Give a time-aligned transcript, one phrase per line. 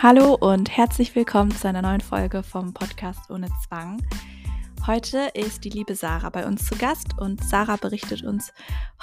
[0.00, 4.00] Hallo und herzlich willkommen zu einer neuen Folge vom Podcast ohne Zwang.
[4.86, 8.52] Heute ist die liebe Sarah bei uns zu Gast und Sarah berichtet uns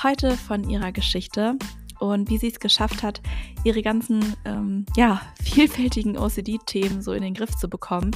[0.01, 1.57] heute von ihrer Geschichte
[1.99, 3.21] und wie sie es geschafft hat,
[3.65, 8.11] ihre ganzen ähm, ja, vielfältigen OCD-Themen so in den Griff zu bekommen.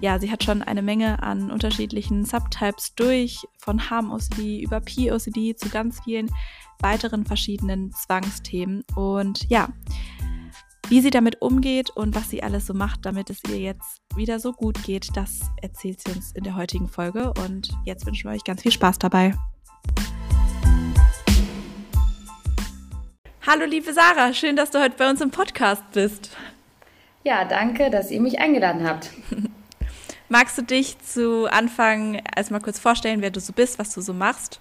[0.00, 5.68] Ja, sie hat schon eine Menge an unterschiedlichen Subtypes durch, von Harm-OCD über P-OCD zu
[5.68, 6.30] ganz vielen
[6.80, 8.82] weiteren verschiedenen Zwangsthemen.
[8.96, 9.68] Und ja,
[10.92, 14.38] wie sie damit umgeht und was sie alles so macht, damit es ihr jetzt wieder
[14.38, 17.32] so gut geht, das erzählt sie uns in der heutigen Folge.
[17.42, 19.32] Und jetzt wünschen wir euch ganz viel Spaß dabei.
[23.46, 26.36] Hallo liebe Sarah, schön, dass du heute bei uns im Podcast bist.
[27.24, 29.12] Ja, danke, dass ihr mich eingeladen habt.
[30.28, 34.12] Magst du dich zu Anfang erstmal kurz vorstellen, wer du so bist, was du so
[34.12, 34.60] machst?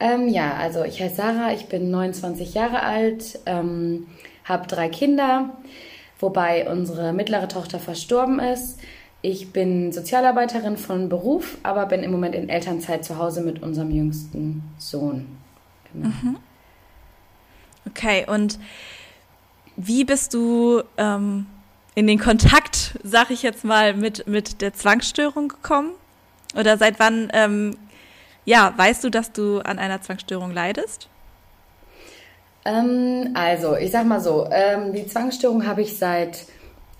[0.00, 4.08] Ähm, ja, also ich heiße Sarah, ich bin 29 Jahre alt, ähm,
[4.48, 5.50] habe drei Kinder,
[6.18, 8.78] wobei unsere mittlere Tochter verstorben ist.
[9.20, 13.90] Ich bin Sozialarbeiterin von Beruf, aber bin im Moment in Elternzeit zu Hause mit unserem
[13.90, 15.26] jüngsten Sohn.
[15.92, 16.08] Genau.
[16.08, 16.36] Mhm.
[17.88, 18.58] Okay, und
[19.76, 21.46] wie bist du ähm,
[21.94, 25.92] in den Kontakt, sag ich jetzt mal, mit, mit der Zwangsstörung gekommen?
[26.54, 27.76] Oder seit wann, ähm,
[28.44, 31.08] ja, weißt du, dass du an einer Zwangsstörung leidest?
[32.68, 36.44] Ähm, also, ich sag mal so, ähm, die Zwangsstörung habe ich seit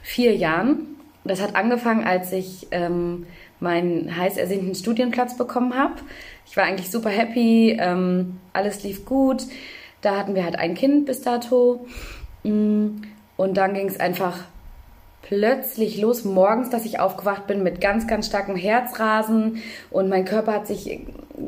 [0.02, 0.97] vier Jahren.
[1.25, 3.27] Das hat angefangen, als ich ähm,
[3.60, 5.94] meinen heiß ersehnten Studienplatz bekommen habe.
[6.47, 9.42] Ich war eigentlich super happy, ähm, alles lief gut.
[10.00, 11.86] Da hatten wir halt ein Kind bis dato.
[12.44, 13.03] Mm,
[13.36, 14.38] und dann ging es einfach
[15.20, 19.58] plötzlich los, morgens, dass ich aufgewacht bin mit ganz, ganz starkem Herzrasen
[19.91, 21.00] und mein Körper hat sich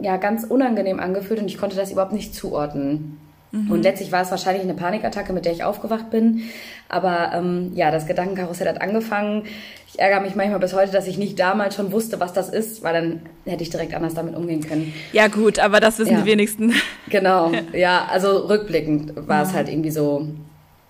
[0.03, 3.19] ja ganz unangenehm angefühlt und ich konnte das überhaupt nicht zuordnen.
[3.53, 3.70] Mhm.
[3.70, 6.43] Und letztlich war es wahrscheinlich eine Panikattacke, mit der ich aufgewacht bin.
[6.89, 9.44] Aber ähm, ja, das Gedankenkarussell hat angefangen.
[9.88, 12.83] Ich ärgere mich manchmal bis heute, dass ich nicht damals schon wusste, was das ist,
[12.83, 14.93] weil dann hätte ich direkt anders damit umgehen können.
[15.12, 16.21] Ja gut, aber das wissen ja.
[16.21, 16.72] die wenigsten.
[17.09, 19.43] Genau, ja, also rückblickend war ja.
[19.43, 20.28] es halt irgendwie so.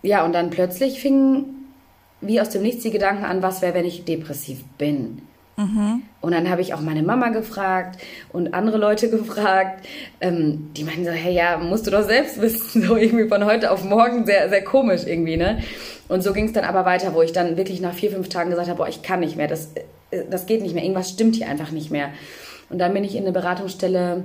[0.03, 1.47] Ja, und dann plötzlich fing
[2.21, 5.22] wie aus dem Nichts die Gedanken an, was wäre, wenn ich depressiv bin.
[5.60, 6.03] Mhm.
[6.22, 8.00] Und dann habe ich auch meine Mama gefragt
[8.32, 9.87] und andere Leute gefragt.
[10.21, 12.82] Ähm, die meinen so, hey, ja, musst du doch selbst wissen.
[12.91, 15.62] So irgendwie von heute auf morgen sehr, sehr komisch irgendwie, ne?
[16.09, 18.50] Und so ging es dann aber weiter, wo ich dann wirklich nach vier, fünf Tagen
[18.50, 19.72] gesagt habe, boah, ich kann nicht mehr, das,
[20.10, 22.09] äh, das geht nicht mehr, irgendwas stimmt hier einfach nicht mehr.
[22.71, 24.25] Und dann bin ich in eine Beratungsstelle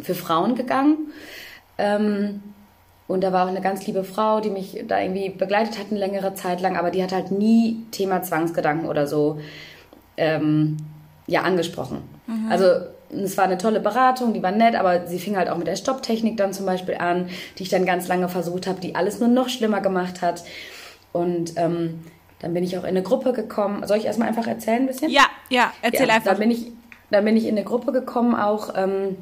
[0.00, 1.12] für Frauen gegangen.
[1.76, 2.42] Ähm,
[3.08, 5.98] und da war auch eine ganz liebe Frau, die mich da irgendwie begleitet hat eine
[5.98, 9.38] längere Zeit lang, aber die hat halt nie Thema Zwangsgedanken oder so
[10.22, 10.76] ähm,
[11.26, 12.02] ja, angesprochen.
[12.26, 12.50] Mhm.
[12.50, 12.66] Also
[13.10, 15.76] es war eine tolle Beratung, die war nett, aber sie fing halt auch mit der
[15.76, 17.28] Stopptechnik dann zum Beispiel an,
[17.58, 20.44] die ich dann ganz lange versucht habe, die alles nur noch schlimmer gemacht hat.
[21.12, 22.00] Und ähm,
[22.40, 23.86] dann bin ich auch in eine Gruppe gekommen.
[23.86, 25.10] Soll ich erstmal einfach erzählen ein bisschen?
[25.10, 26.30] Ja, ja, erzähl ja, einfach.
[26.30, 26.72] Dann bin, ich,
[27.10, 29.16] dann bin ich in eine Gruppe gekommen, auch ähm,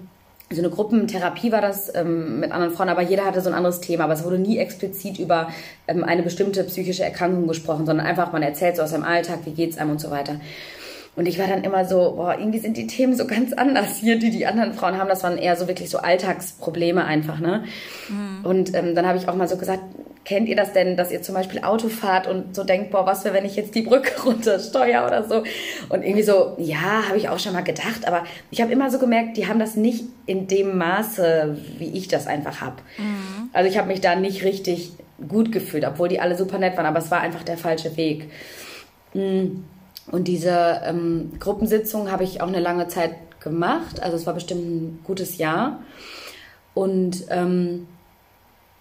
[0.52, 3.80] so eine Gruppentherapie war das ähm, mit anderen Frauen, aber jeder hatte so ein anderes
[3.80, 4.04] Thema.
[4.04, 5.48] Aber es wurde nie explizit über
[5.86, 9.52] ähm, eine bestimmte psychische Erkrankung gesprochen, sondern einfach, man erzählt so aus seinem Alltag, wie
[9.52, 10.40] geht's einem und so weiter.
[11.16, 14.18] Und ich war dann immer so, boah, irgendwie sind die Themen so ganz anders hier,
[14.18, 15.08] die die anderen Frauen haben.
[15.08, 17.64] Das waren eher so wirklich so Alltagsprobleme einfach, ne?
[18.08, 18.44] Mhm.
[18.44, 19.82] Und ähm, dann habe ich auch mal so gesagt,
[20.24, 23.24] kennt ihr das denn, dass ihr zum Beispiel Auto fahrt und so denkt, boah, was
[23.24, 25.42] wäre, wenn ich jetzt die Brücke runtersteuere oder so?
[25.88, 28.98] Und irgendwie so, ja, habe ich auch schon mal gedacht, aber ich habe immer so
[28.98, 32.76] gemerkt, die haben das nicht in dem Maße, wie ich das einfach habe.
[32.98, 33.50] Mhm.
[33.52, 34.92] Also ich habe mich da nicht richtig
[35.28, 38.30] gut gefühlt, obwohl die alle super nett waren, aber es war einfach der falsche Weg.
[39.12, 39.64] Mhm.
[40.10, 44.02] Und diese ähm, Gruppensitzung habe ich auch eine lange Zeit gemacht.
[44.02, 45.80] Also es war bestimmt ein gutes Jahr.
[46.74, 47.86] Und ähm,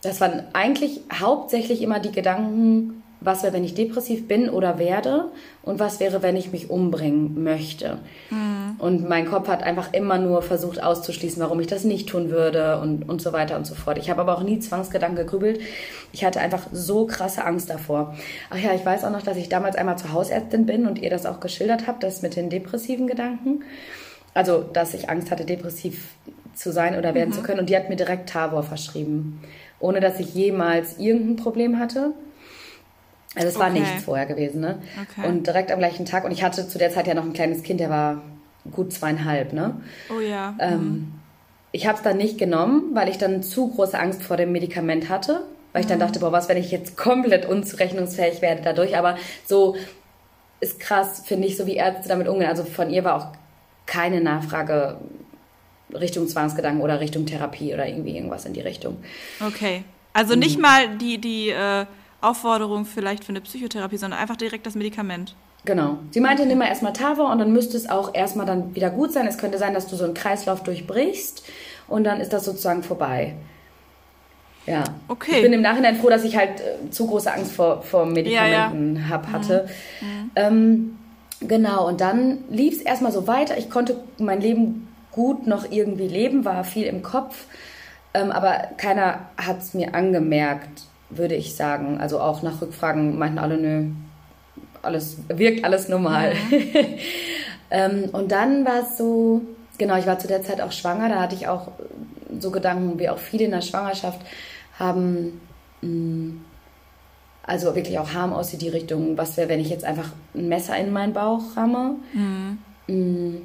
[0.01, 5.25] das waren eigentlich hauptsächlich immer die Gedanken, was wäre, wenn ich depressiv bin oder werde
[5.69, 7.99] und was wäre, wenn ich mich umbringen möchte.
[8.31, 8.75] Mhm.
[8.79, 12.79] Und mein Kopf hat einfach immer nur versucht auszuschließen, warum ich das nicht tun würde
[12.79, 13.99] und, und so weiter und so fort.
[13.99, 15.59] Ich habe aber auch nie Zwangsgedanken gegrübelt.
[16.11, 18.15] Ich hatte einfach so krasse Angst davor.
[18.49, 21.11] Ach ja, ich weiß auch noch, dass ich damals einmal zur Hausärztin bin und ihr
[21.11, 23.61] das auch geschildert habt, das mit den depressiven Gedanken.
[24.33, 26.07] Also, dass ich Angst hatte, depressiv
[26.55, 27.33] zu sein oder werden mhm.
[27.33, 27.59] zu können.
[27.59, 29.39] Und die hat mir direkt Tavor verschrieben,
[29.79, 32.13] ohne dass ich jemals irgendein Problem hatte.
[33.35, 33.79] Also es war okay.
[33.79, 34.81] nichts vorher gewesen, ne?
[35.01, 35.27] Okay.
[35.27, 37.61] Und direkt am gleichen Tag, und ich hatte zu der Zeit ja noch ein kleines
[37.63, 38.21] Kind, der war
[38.71, 39.81] gut zweieinhalb, ne?
[40.09, 40.55] Oh ja.
[40.59, 41.11] Ähm, mhm.
[41.71, 45.09] Ich habe es dann nicht genommen, weil ich dann zu große Angst vor dem Medikament
[45.09, 46.03] hatte, weil ich dann mhm.
[46.03, 48.97] dachte, boah, was, wenn ich jetzt komplett unzurechnungsfähig werde dadurch.
[48.97, 49.75] Aber so
[50.59, 52.49] ist krass, finde ich, so wie Ärzte damit umgehen.
[52.49, 53.27] Also von ihr war auch
[53.85, 54.97] keine Nachfrage
[55.93, 58.97] Richtung Zwangsgedanken oder Richtung Therapie oder irgendwie irgendwas in die Richtung.
[59.45, 59.83] Okay.
[60.13, 60.61] Also nicht mhm.
[60.61, 61.85] mal die, die äh,
[62.21, 65.35] Aufforderung vielleicht für eine Psychotherapie, sondern einfach direkt das Medikament.
[65.65, 65.99] Genau.
[66.11, 69.11] Sie meinte, nimm mal erstmal Tava und dann müsste es auch erstmal dann wieder gut
[69.11, 69.27] sein.
[69.27, 71.43] Es könnte sein, dass du so einen Kreislauf durchbrichst
[71.87, 73.35] und dann ist das sozusagen vorbei.
[74.65, 74.83] Ja.
[75.07, 75.37] Okay.
[75.37, 78.95] Ich bin im Nachhinein froh, dass ich halt äh, zu große Angst vor, vor Medikamenten
[78.95, 79.09] ja, ja.
[79.09, 79.67] hab, hatte.
[80.01, 80.07] Mhm.
[80.07, 80.31] Mhm.
[80.35, 80.97] Ähm,
[81.41, 83.57] genau, und dann lief es erstmal so weiter.
[83.57, 87.45] Ich konnte mein Leben gut noch irgendwie leben, war viel im Kopf,
[88.13, 91.99] ähm, aber keiner hat es mir angemerkt, würde ich sagen.
[91.99, 93.85] Also auch nach Rückfragen meinten alle, nö,
[94.81, 96.33] alles wirkt alles normal.
[96.49, 96.67] Mhm.
[97.71, 99.41] ähm, und dann war es so,
[99.77, 101.69] genau, ich war zu der Zeit auch schwanger, da hatte ich auch
[102.39, 104.21] so Gedanken, wie auch viele in der Schwangerschaft
[104.77, 105.41] haben,
[105.81, 106.45] mh, mm,
[107.43, 110.77] also wirklich auch Harm aus die Richtung, was wäre, wenn ich jetzt einfach ein Messer
[110.77, 111.95] in meinen Bauch ramme.
[112.13, 112.57] Mhm.
[112.87, 113.41] Mh, mm,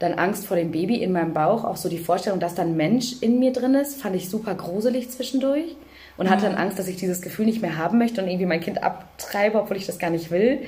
[0.00, 2.76] dann Angst vor dem Baby in meinem Bauch, auch so die Vorstellung, dass da ein
[2.76, 5.76] Mensch in mir drin ist, fand ich super gruselig zwischendurch
[6.16, 6.30] und mhm.
[6.30, 8.82] hatte dann Angst, dass ich dieses Gefühl nicht mehr haben möchte und irgendwie mein Kind
[8.82, 10.60] abtreibe, obwohl ich das gar nicht will.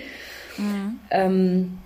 [0.58, 1.00] Mhm.
[1.10, 1.78] Ähm,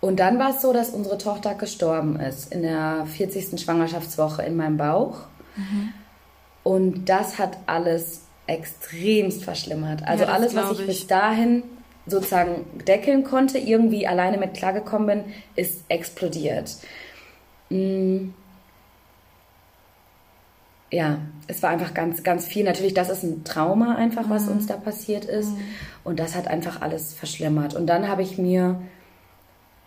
[0.00, 3.60] und dann war es so, dass unsere Tochter gestorben ist in der 40.
[3.60, 5.20] Schwangerschaftswoche in meinem Bauch.
[5.56, 5.92] Mhm.
[6.62, 10.02] Und das hat alles extremst verschlimmert.
[10.06, 11.62] Also ja, alles, was ich, ich bis dahin
[12.06, 16.76] sozusagen deckeln konnte, irgendwie alleine mit klargekommen bin, ist explodiert.
[17.70, 18.34] Mhm
[20.94, 21.18] ja,
[21.48, 22.64] es war einfach ganz, ganz viel.
[22.64, 24.52] Natürlich, das ist ein Trauma einfach, was mhm.
[24.52, 25.50] uns da passiert ist.
[25.50, 25.60] Mhm.
[26.04, 27.74] Und das hat einfach alles verschlimmert.
[27.74, 28.80] Und dann habe ich mir,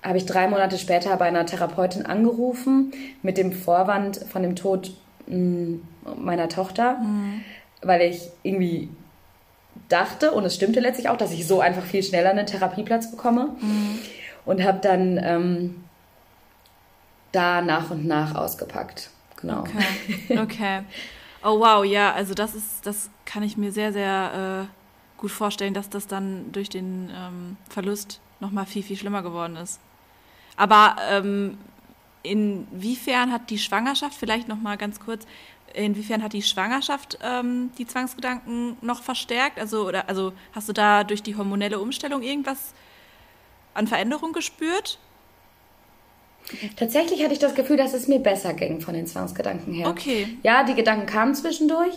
[0.03, 4.95] habe ich drei Monate später bei einer Therapeutin angerufen mit dem Vorwand von dem Tod
[5.27, 5.75] mm,
[6.17, 7.41] meiner Tochter, mhm.
[7.81, 8.89] weil ich irgendwie
[9.87, 13.55] dachte, und es stimmte letztlich auch, dass ich so einfach viel schneller einen Therapieplatz bekomme.
[13.61, 13.99] Mhm.
[14.45, 15.83] Und habe dann ähm,
[17.31, 19.11] da nach und nach ausgepackt.
[19.37, 19.61] Genau.
[19.61, 20.39] Okay.
[20.39, 20.83] okay.
[21.43, 25.73] Oh wow, ja, also das ist, das kann ich mir sehr, sehr äh, gut vorstellen,
[25.73, 29.79] dass das dann durch den ähm, Verlust nochmal viel, viel schlimmer geworden ist.
[30.55, 31.57] Aber ähm,
[32.23, 35.25] inwiefern hat die Schwangerschaft, vielleicht nochmal ganz kurz,
[35.73, 39.59] inwiefern hat die Schwangerschaft ähm, die Zwangsgedanken noch verstärkt?
[39.59, 42.73] Also, oder, also hast du da durch die hormonelle Umstellung irgendwas
[43.73, 44.99] an Veränderung gespürt?
[46.77, 49.87] Tatsächlich hatte ich das Gefühl, dass es mir besser ging von den Zwangsgedanken her.
[49.89, 50.27] Okay.
[50.43, 51.93] Ja, die Gedanken kamen zwischendurch,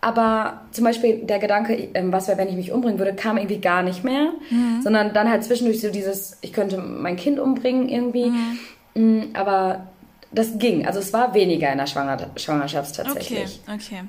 [0.00, 3.60] aber zum Beispiel der Gedanke, ähm, was wäre, wenn ich mich umbringen würde, kam irgendwie
[3.60, 4.82] gar nicht mehr, mhm.
[4.82, 8.26] sondern dann halt zwischendurch so dieses, ich könnte mein Kind umbringen irgendwie.
[8.26, 8.58] Mhm.
[8.94, 9.86] Mm, aber
[10.32, 10.86] das ging.
[10.86, 13.60] Also es war weniger in der Schwanger Schwangerschaft tatsächlich.
[13.66, 14.00] Okay, okay.
[14.00, 14.04] okay.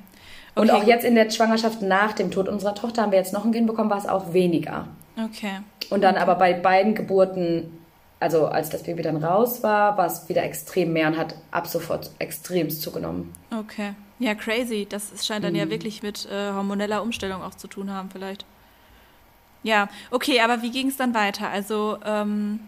[0.55, 3.45] Und auch jetzt in der Schwangerschaft nach dem Tod unserer Tochter haben wir jetzt noch
[3.45, 4.87] ein Kind bekommen, war es auch weniger.
[5.17, 5.59] Okay.
[5.89, 7.71] Und dann aber bei beiden Geburten
[8.19, 11.67] also als das Baby dann raus war, war es wieder extrem mehr und hat ab
[11.67, 13.33] sofort extremst zugenommen.
[13.57, 13.93] Okay.
[14.19, 14.87] Ja, crazy.
[14.89, 15.59] Das scheint dann mhm.
[15.59, 18.45] ja wirklich mit äh, hormoneller Umstellung auch zu tun haben, vielleicht.
[19.63, 21.49] Ja, okay, aber wie ging es dann weiter?
[21.49, 22.59] Also, ähm,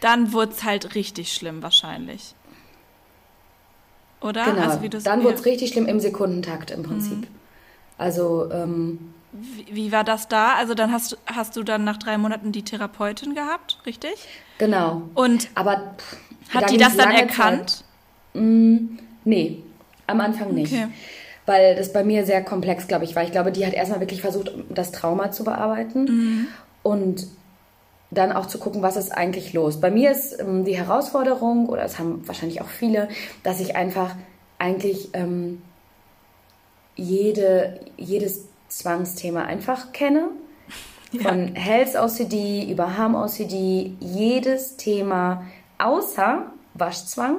[0.00, 2.34] dann wurde es halt richtig schlimm wahrscheinlich.
[4.20, 4.44] Oder?
[4.44, 7.18] Genau, also, dann wurde es richtig schlimm im Sekundentakt im Prinzip.
[7.18, 7.26] Mhm.
[7.98, 10.54] Also, ähm, wie, wie, war das da?
[10.54, 14.14] Also dann hast, hast du dann nach drei Monaten die Therapeutin gehabt, richtig?
[14.58, 15.02] Genau.
[15.14, 17.84] Und aber pff, hat die das dann erkannt?
[18.34, 19.62] Mm, nee,
[20.06, 20.72] am Anfang nicht.
[20.72, 20.88] Okay.
[21.46, 23.24] Weil das bei mir sehr komplex, glaube ich, war.
[23.24, 26.46] Ich glaube, die hat erstmal wirklich versucht, das Trauma zu bearbeiten mhm.
[26.82, 27.26] und
[28.10, 29.80] dann auch zu gucken, was ist eigentlich los.
[29.80, 33.08] Bei mir ist ähm, die Herausforderung, oder es haben wahrscheinlich auch viele,
[33.42, 34.14] dass ich einfach
[34.58, 35.62] eigentlich ähm,
[36.94, 38.44] jede, jedes
[38.78, 40.28] Zwangsthema einfach kenne.
[41.12, 41.28] Ja.
[41.28, 45.44] Von Health OCD über Harm OCD, jedes Thema
[45.78, 47.36] außer Waschzwang.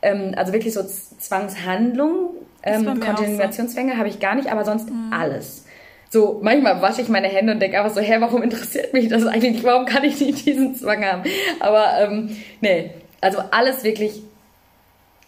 [0.00, 2.30] Ähm, also wirklich so Zwangshandlung,
[2.62, 3.98] ähm, Kontinuationszwänge so.
[3.98, 5.12] habe ich gar nicht, aber sonst mhm.
[5.12, 5.66] alles.
[6.08, 9.26] So, manchmal wasche ich meine Hände und denke einfach so, hä, warum interessiert mich das
[9.26, 9.64] eigentlich?
[9.64, 11.24] Warum kann ich nicht diesen Zwang haben?
[11.60, 12.90] Aber ähm, nee,
[13.20, 14.22] also alles wirklich,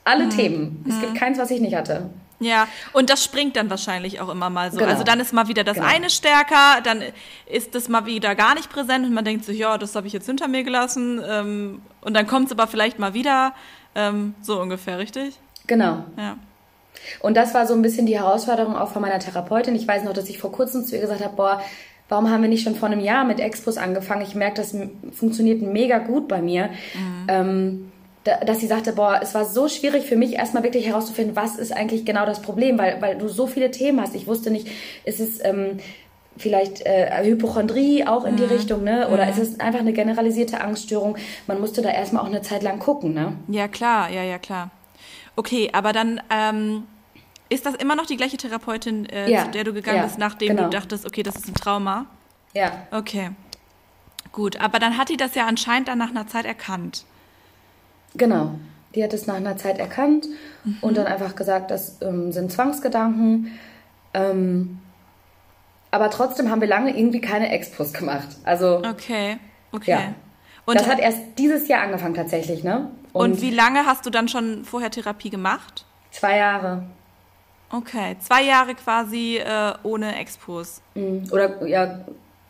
[0.04, 0.30] alle mhm.
[0.30, 0.84] Themen.
[0.88, 1.00] Es mhm.
[1.00, 2.08] gibt keins, was ich nicht hatte.
[2.38, 4.78] Ja, und das springt dann wahrscheinlich auch immer mal so.
[4.78, 4.90] Genau.
[4.90, 5.88] Also dann ist mal wieder das genau.
[5.88, 7.02] eine stärker, dann
[7.46, 10.12] ist das mal wieder gar nicht präsent und man denkt sich, ja, das habe ich
[10.12, 11.22] jetzt hinter mir gelassen.
[11.26, 13.54] Ähm, und dann kommt es aber vielleicht mal wieder,
[13.94, 15.38] ähm, so ungefähr, richtig?
[15.66, 16.04] Genau.
[16.18, 16.36] Ja.
[17.20, 19.74] Und das war so ein bisschen die Herausforderung auch von meiner Therapeutin.
[19.74, 21.62] Ich weiß noch, dass ich vor kurzem zu ihr gesagt habe, boah,
[22.08, 24.22] warum haben wir nicht schon vor einem Jahr mit Expos angefangen?
[24.22, 24.76] Ich merke, das
[25.12, 26.68] funktioniert mega gut bei mir.
[26.94, 27.26] Mhm.
[27.28, 27.92] Ähm,
[28.44, 31.72] dass sie sagte, boah, es war so schwierig für mich erstmal wirklich herauszufinden, was ist
[31.72, 34.14] eigentlich genau das Problem, weil, weil du so viele Themen hast.
[34.14, 34.68] Ich wusste nicht,
[35.04, 35.78] ist es ähm,
[36.36, 38.36] vielleicht äh, Hypochondrie auch in mhm.
[38.38, 39.08] die Richtung, ne?
[39.08, 39.30] Oder mhm.
[39.30, 41.16] ist es einfach eine generalisierte Angststörung?
[41.46, 43.36] Man musste da erstmal auch eine Zeit lang gucken, ne?
[43.48, 44.70] Ja, klar, ja, ja, klar.
[45.36, 46.84] Okay, aber dann, ähm,
[47.48, 49.44] Ist das immer noch die gleiche Therapeutin, äh, ja.
[49.44, 50.64] zu der du gegangen ja, bist, nachdem genau.
[50.64, 52.06] du dachtest, okay, das ist ein Trauma?
[52.54, 52.72] Ja.
[52.90, 53.30] Okay.
[54.32, 57.04] Gut, aber dann hat die das ja anscheinend dann nach einer Zeit erkannt.
[58.16, 58.52] Genau.
[58.94, 60.26] Die hat es nach einer Zeit erkannt
[60.64, 60.78] mhm.
[60.80, 63.52] und dann einfach gesagt, das ähm, sind Zwangsgedanken.
[64.14, 64.78] Ähm,
[65.90, 68.28] aber trotzdem haben wir lange irgendwie keine Expos gemacht.
[68.44, 68.78] Also.
[68.78, 69.38] Okay,
[69.72, 69.90] okay.
[69.90, 70.14] Ja.
[70.64, 72.90] Und das hat erst dieses Jahr angefangen tatsächlich, ne?
[73.12, 75.86] Und, und wie lange hast du dann schon vorher Therapie gemacht?
[76.10, 76.84] Zwei Jahre.
[77.70, 80.80] Okay, zwei Jahre quasi äh, ohne Expos.
[80.94, 81.28] Mhm.
[81.30, 82.00] Oder ja,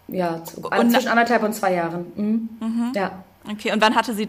[0.08, 2.06] ja, also zwischen anderthalb und zwei Jahren.
[2.16, 2.49] Mhm.
[2.61, 2.92] Mhm.
[2.94, 3.25] Ja.
[3.50, 4.26] Okay, und wann hatte sie,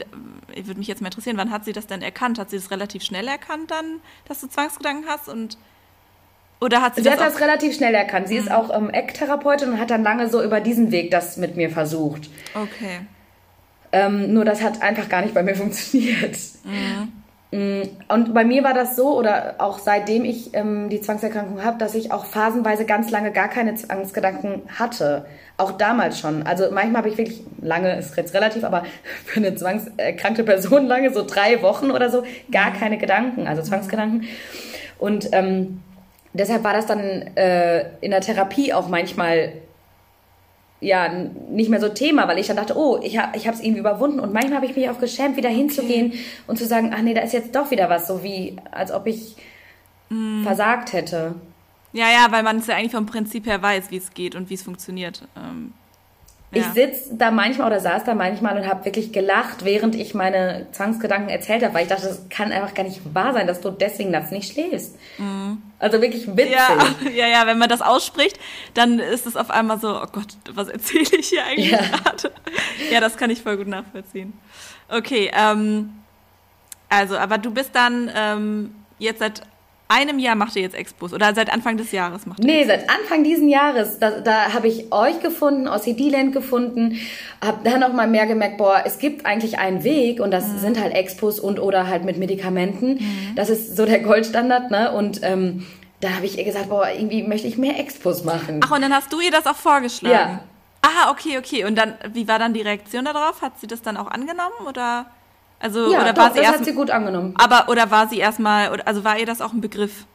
[0.53, 2.39] ich würde mich jetzt mal interessieren, wann hat sie das denn erkannt?
[2.39, 5.57] Hat sie das relativ schnell erkannt dann, dass du Zwangsgedanken hast und
[6.59, 8.27] oder hat sie, sie das hat das relativ schnell erkannt.
[8.27, 8.41] Sie mhm.
[8.41, 11.69] ist auch ähm, Ecktherapeutin und hat dann lange so über diesen Weg das mit mir
[11.69, 12.29] versucht.
[12.55, 13.01] Okay.
[13.91, 16.38] Ähm, nur das hat einfach gar nicht bei mir funktioniert.
[16.63, 17.13] Mhm.
[17.51, 21.77] Mm, und bei mir war das so, oder auch seitdem ich ähm, die Zwangserkrankung habe,
[21.77, 25.25] dass ich auch phasenweise ganz lange gar keine Zwangsgedanken hatte.
[25.56, 26.44] Auch damals schon.
[26.44, 28.84] Also manchmal habe ich wirklich lange, ist jetzt relativ, aber
[29.25, 32.80] für eine zwangserkrankte Person lange, so drei Wochen oder so, gar mhm.
[32.80, 34.25] keine Gedanken, also Zwangsgedanken.
[35.00, 35.82] Und ähm,
[36.34, 39.54] deshalb war das dann äh, in der Therapie auch manchmal
[40.79, 43.63] ja nicht mehr so Thema, weil ich dann dachte, oh, ich, ha, ich habe es
[43.63, 46.19] irgendwie überwunden und manchmal habe ich mich auch geschämt, wieder hinzugehen okay.
[46.48, 49.07] und zu sagen, ach nee, da ist jetzt doch wieder was, so wie als ob
[49.07, 49.36] ich
[50.10, 50.43] mm.
[50.43, 51.36] versagt hätte.
[51.93, 54.50] Ja, ja, weil man es ja eigentlich vom Prinzip her weiß, wie es geht und
[54.50, 55.27] wie es funktioniert.
[55.36, 55.74] Ähm,
[56.51, 56.62] ja.
[56.62, 60.68] Ich sitze da manchmal oder saß da manchmal und habe wirklich gelacht, während ich meine
[60.72, 63.70] Zwangsgedanken erzählt habe, weil ich dachte, das kann einfach gar nicht wahr sein, dass du
[63.70, 64.96] deswegen nachts nicht schläfst.
[65.18, 65.62] Mhm.
[65.77, 66.51] Also wirklich witzig.
[66.51, 66.70] Ja,
[67.13, 68.39] ja, ja, wenn man das ausspricht,
[68.74, 71.80] dann ist es auf einmal so, oh Gott, was erzähle ich hier eigentlich ja.
[71.80, 72.32] gerade?
[72.92, 74.34] Ja, das kann ich voll gut nachvollziehen.
[74.88, 75.89] Okay, ähm,
[76.88, 79.42] also, aber du bist dann ähm, jetzt seit
[79.89, 82.79] einem Jahr macht ihr jetzt Expos oder seit Anfang des Jahres macht ihr Nee, Expos?
[82.79, 84.00] seit Anfang diesen Jahres.
[84.00, 87.00] Da, da habe ich euch gefunden, OCD-Land gefunden,
[87.44, 90.60] habe dann auch mal mehr gemerkt, boah, es gibt eigentlich einen Weg und das mhm.
[90.60, 92.96] sind halt Expos und oder halt mit Medikamenten.
[92.96, 93.36] Mhm.
[93.36, 94.91] Das ist so der Goldstandard, ne?
[94.91, 95.65] Und ähm,
[96.01, 98.60] da habe ich ihr gesagt, boah, irgendwie möchte ich mehr Expos machen.
[98.63, 100.13] Ach, und dann hast du ihr das auch vorgeschlagen?
[100.13, 100.39] Ja.
[100.82, 101.65] Ah, okay, okay.
[101.65, 103.41] Und dann, wie war dann die Reaktion darauf?
[103.41, 105.08] Hat sie das dann auch angenommen oder?
[105.60, 107.34] Also, ja, oder doch, war sie das erst, hat sie gut angenommen.
[107.38, 110.06] Aber, oder war sie erstmal, also war ihr das auch ein Begriff?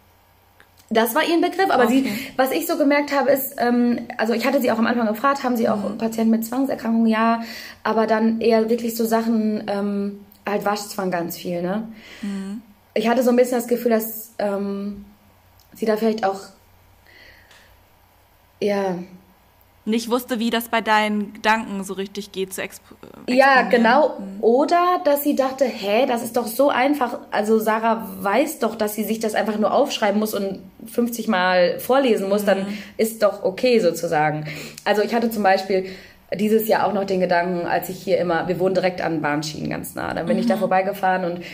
[0.91, 2.05] Das war ihr ein Begriff, aber okay.
[2.05, 5.07] sie, was ich so gemerkt habe, ist, ähm, also ich hatte sie auch am Anfang
[5.07, 5.99] gefragt, haben sie auch mhm.
[5.99, 7.07] Patienten mit Zwangserkrankungen?
[7.07, 7.43] Ja,
[7.83, 11.89] aber dann eher wirklich so Sachen, ähm, halt Waschzwang ganz viel, ne?
[12.21, 12.63] Mhm.
[12.95, 15.07] Ich hatte so ein bisschen das Gefühl, dass ähm,
[15.73, 16.41] sie da vielleicht auch,
[18.61, 18.99] ja,
[19.85, 22.83] nicht wusste, wie das bei deinen Gedanken so richtig geht zu exp
[23.29, 24.19] Ja, genau.
[24.19, 24.41] Mhm.
[24.41, 27.19] Oder dass sie dachte, hä, das ist doch so einfach.
[27.33, 31.81] Also Sarah weiß doch, dass sie sich das einfach nur aufschreiben muss und 50 Mal
[31.81, 32.47] vorlesen muss, mhm.
[32.47, 34.47] dann ist doch okay sozusagen.
[34.85, 35.87] Also ich hatte zum Beispiel
[36.35, 39.69] dieses Jahr auch noch den Gedanken, als ich hier immer, wir wohnen direkt an Bahnschienen
[39.69, 40.15] ganz nah.
[40.15, 40.43] Dann bin mhm.
[40.43, 40.61] ich da mhm.
[40.61, 41.45] vorbeigefahren und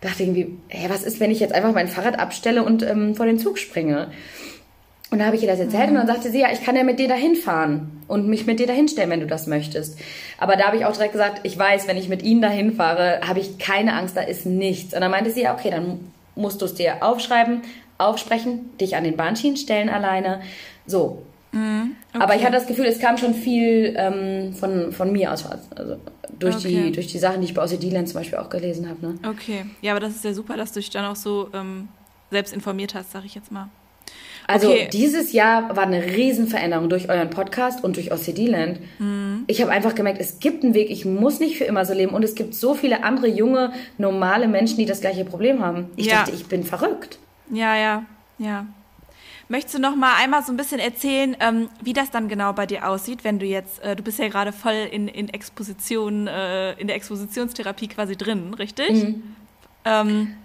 [0.00, 3.26] dachte irgendwie, hä, was ist, wenn ich jetzt einfach mein Fahrrad abstelle und ähm, vor
[3.26, 4.08] den Zug springe?
[5.10, 5.90] Und da habe ich ihr das erzählt mhm.
[5.90, 8.58] und dann sagte sie, ja, ich kann ja mit dir dahin fahren und mich mit
[8.58, 9.98] dir dahin stellen, wenn du das möchtest.
[10.38, 13.20] Aber da habe ich auch direkt gesagt, ich weiß, wenn ich mit ihnen dahin fahre,
[13.26, 14.94] habe ich keine Angst, da ist nichts.
[14.94, 17.62] Und dann meinte sie, ja, okay, dann musst du es dir aufschreiben,
[17.98, 20.40] aufsprechen, dich an den Bahnschienen stellen alleine.
[20.86, 21.22] So.
[21.52, 22.22] Mhm, okay.
[22.22, 25.46] Aber ich hatte das Gefühl, es kam schon viel ähm, von, von mir aus.
[25.76, 25.96] Also
[26.38, 26.68] durch, okay.
[26.68, 29.06] die, durch die Sachen, die ich bei OCD-Land zum Beispiel auch gelesen habe.
[29.06, 29.18] Ne?
[29.26, 29.66] Okay.
[29.82, 31.88] Ja, aber das ist ja super, dass du dich dann auch so ähm,
[32.30, 33.70] selbst informiert hast, sag ich jetzt mal.
[34.46, 34.88] Also okay.
[34.92, 38.78] dieses Jahr war eine Riesenveränderung durch euren Podcast und durch OCD-Land.
[38.98, 39.44] Mhm.
[39.48, 42.12] Ich habe einfach gemerkt, es gibt einen Weg, ich muss nicht für immer so leben
[42.14, 45.90] und es gibt so viele andere junge, normale Menschen, die das gleiche Problem haben.
[45.96, 46.20] Ich ja.
[46.20, 47.18] dachte, ich bin verrückt.
[47.50, 48.04] Ja, ja,
[48.38, 48.66] ja.
[49.48, 52.66] Möchtest du noch mal einmal so ein bisschen erzählen, ähm, wie das dann genau bei
[52.66, 56.72] dir aussieht, wenn du jetzt, äh, du bist ja gerade voll in, in Exposition, äh,
[56.74, 58.90] in der Expositionstherapie quasi drin, richtig?
[58.90, 59.22] Mhm.
[59.84, 60.36] Ähm,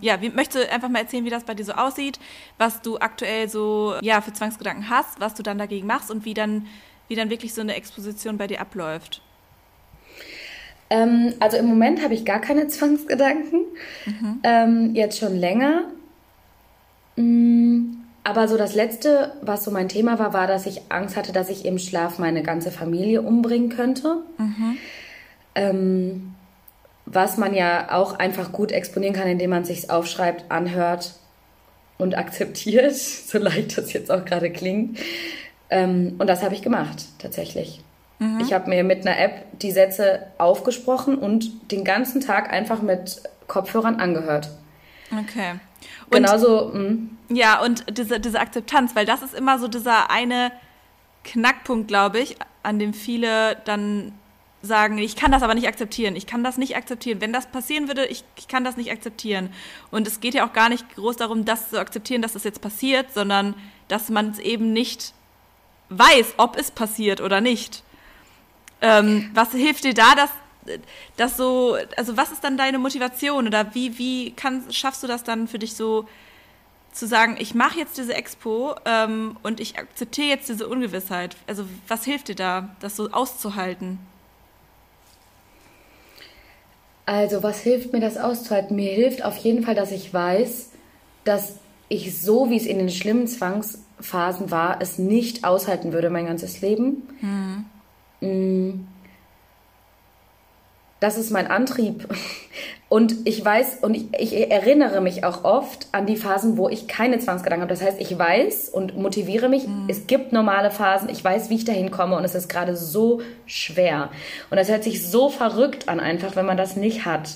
[0.00, 2.18] ja, wie, möchtest du einfach mal erzählen, wie das bei dir so aussieht,
[2.58, 6.34] was du aktuell so ja, für Zwangsgedanken hast, was du dann dagegen machst und wie
[6.34, 6.66] dann,
[7.08, 9.22] wie dann wirklich so eine Exposition bei dir abläuft?
[10.90, 13.60] Ähm, also im Moment habe ich gar keine Zwangsgedanken.
[14.06, 14.40] Mhm.
[14.42, 15.84] Ähm, jetzt schon länger.
[17.16, 21.32] Mm, aber so das Letzte, was so mein Thema war, war, dass ich Angst hatte,
[21.32, 24.18] dass ich im Schlaf meine ganze Familie umbringen könnte.
[24.38, 24.76] Mhm.
[25.54, 26.34] Ähm,
[27.12, 31.14] was man ja auch einfach gut exponieren kann, indem man sich aufschreibt, anhört
[31.96, 34.98] und akzeptiert, so leicht das jetzt auch gerade klingt.
[35.70, 37.80] Ähm, und das habe ich gemacht, tatsächlich.
[38.18, 38.40] Mhm.
[38.40, 43.22] Ich habe mir mit einer App die Sätze aufgesprochen und den ganzen Tag einfach mit
[43.46, 44.50] Kopfhörern angehört.
[45.12, 45.52] Okay.
[46.06, 46.70] Und, Genauso.
[46.72, 46.96] Mh.
[47.30, 50.50] Ja, und diese, diese Akzeptanz, weil das ist immer so dieser eine
[51.24, 54.12] Knackpunkt, glaube ich, an dem viele dann
[54.60, 57.20] sagen, ich kann das aber nicht akzeptieren, ich kann das nicht akzeptieren.
[57.20, 59.50] Wenn das passieren würde, ich, ich kann das nicht akzeptieren.
[59.90, 62.60] Und es geht ja auch gar nicht groß darum, das zu akzeptieren, dass das jetzt
[62.60, 63.54] passiert, sondern
[63.86, 65.14] dass man es eben nicht
[65.90, 67.82] weiß, ob es passiert oder nicht.
[68.80, 70.30] Ähm, was hilft dir da, dass,
[71.16, 75.24] dass so, also was ist dann deine Motivation oder wie, wie kann, schaffst du das
[75.24, 76.08] dann für dich so
[76.92, 81.36] zu sagen, ich mache jetzt diese Expo ähm, und ich akzeptiere jetzt diese Ungewissheit?
[81.46, 83.98] Also was hilft dir da, das so auszuhalten?
[87.08, 88.76] Also, was hilft mir das auszuhalten?
[88.76, 90.68] Mir hilft auf jeden Fall, dass ich weiß,
[91.24, 91.54] dass
[91.88, 96.60] ich so, wie es in den schlimmen Zwangsphasen war, es nicht aushalten würde, mein ganzes
[96.60, 97.08] Leben.
[98.20, 98.88] Mhm.
[101.00, 102.08] Das ist mein Antrieb.
[102.88, 106.88] Und ich weiß und ich, ich, erinnere mich auch oft an die Phasen, wo ich
[106.88, 107.74] keine Zwangsgedanken habe.
[107.74, 109.84] Das heißt, ich weiß und motiviere mich, mhm.
[109.88, 113.20] es gibt normale Phasen, ich weiß, wie ich dahin komme und es ist gerade so
[113.44, 114.08] schwer.
[114.50, 117.28] Und das hört sich so verrückt an, einfach, wenn man das nicht hat.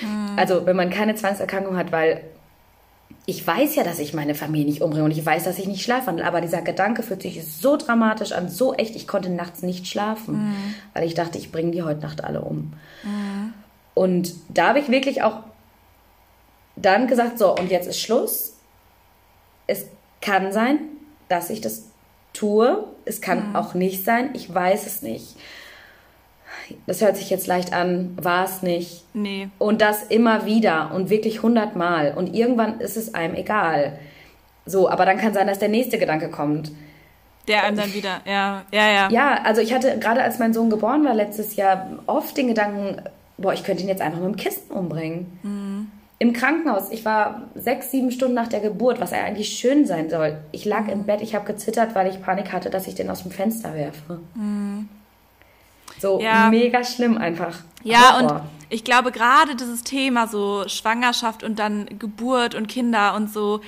[0.00, 0.38] Mhm.
[0.38, 2.22] Also, wenn man keine Zwangserkrankung hat, weil
[3.26, 5.82] ich weiß ja, dass ich meine Familie nicht umbringe und ich weiß, dass ich nicht
[5.82, 9.86] schlafen aber dieser Gedanke fühlt sich so dramatisch an, so echt, ich konnte nachts nicht
[9.86, 10.74] schlafen, mhm.
[10.94, 12.72] weil ich dachte, ich bringe die heute Nacht alle um.
[13.04, 13.54] Mhm.
[13.94, 15.40] Und da habe ich wirklich auch
[16.76, 18.54] dann gesagt, so, und jetzt ist Schluss.
[19.66, 19.86] Es
[20.20, 20.78] kann sein,
[21.28, 21.84] dass ich das
[22.32, 22.84] tue.
[23.04, 23.56] Es kann mhm.
[23.56, 24.30] auch nicht sein.
[24.34, 25.36] Ich weiß es nicht.
[26.86, 29.04] Das hört sich jetzt leicht an, war es nicht.
[29.14, 29.48] Nee.
[29.58, 32.14] Und das immer wieder und wirklich hundertmal.
[32.16, 33.98] Und irgendwann ist es einem egal.
[34.66, 36.70] So, aber dann kann sein, dass der nächste Gedanke kommt.
[37.48, 39.08] Der einem dann wieder, ja, ja, ja.
[39.10, 43.02] Ja, also ich hatte gerade als mein Sohn geboren war letztes Jahr oft den Gedanken,
[43.38, 45.38] boah, ich könnte ihn jetzt einfach mit dem Kissen umbringen.
[45.42, 45.90] Mhm.
[46.18, 50.36] Im Krankenhaus, ich war sechs, sieben Stunden nach der Geburt, was eigentlich schön sein soll.
[50.52, 53.22] Ich lag im Bett, ich habe gezittert, weil ich Panik hatte, dass ich den aus
[53.22, 54.20] dem Fenster werfe.
[54.34, 54.88] Mhm.
[56.00, 56.48] So ja.
[56.50, 57.58] mega schlimm einfach.
[57.82, 58.32] Ja, Horror.
[58.32, 63.60] und ich glaube gerade dieses Thema so Schwangerschaft und dann Geburt und Kinder und so,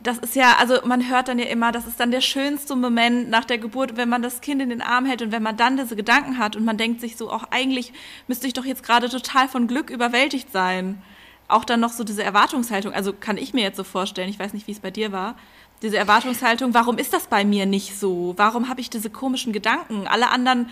[0.00, 3.30] das ist ja, also man hört dann ja immer, das ist dann der schönste Moment
[3.30, 5.76] nach der Geburt, wenn man das Kind in den Arm hält und wenn man dann
[5.76, 7.92] diese Gedanken hat und man denkt sich so, auch eigentlich
[8.26, 11.00] müsste ich doch jetzt gerade total von Glück überwältigt sein.
[11.46, 14.54] Auch dann noch so diese Erwartungshaltung, also kann ich mir jetzt so vorstellen, ich weiß
[14.54, 15.36] nicht, wie es bei dir war,
[15.82, 18.34] diese Erwartungshaltung, warum ist das bei mir nicht so?
[18.36, 20.06] Warum habe ich diese komischen Gedanken?
[20.06, 20.70] Alle anderen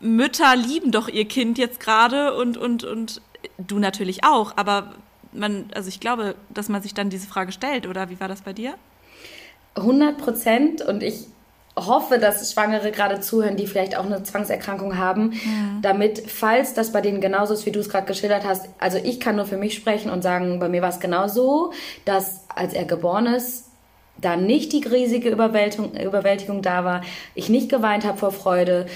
[0.00, 3.20] Mütter lieben doch ihr Kind jetzt gerade und, und, und
[3.58, 4.94] du natürlich auch, aber
[5.32, 8.42] man, also ich glaube, dass man sich dann diese Frage stellt, oder wie war das
[8.42, 8.74] bei dir?
[9.74, 11.26] 100 Prozent und ich
[11.78, 15.82] hoffe, dass Schwangere gerade zuhören, die vielleicht auch eine Zwangserkrankung haben, mhm.
[15.82, 19.20] damit, falls das bei denen genauso ist, wie du es gerade geschildert hast, also ich
[19.20, 21.72] kann nur für mich sprechen und sagen, bei mir war es genauso,
[22.06, 23.66] dass als er geboren ist,
[24.18, 27.02] da nicht die riesige Überwältigung, Überwältigung da war,
[27.34, 28.86] ich nicht geweint habe vor Freude,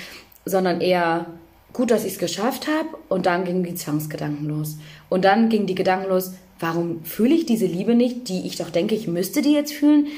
[0.45, 1.27] sondern eher
[1.73, 4.79] gut, dass ich es geschafft habe und dann gingen die Zwangsgedanken los.
[5.09, 8.71] Und dann gingen die Gedanken los, warum fühle ich diese Liebe nicht, die ich doch
[8.71, 10.09] denke, ich müsste die jetzt fühlen?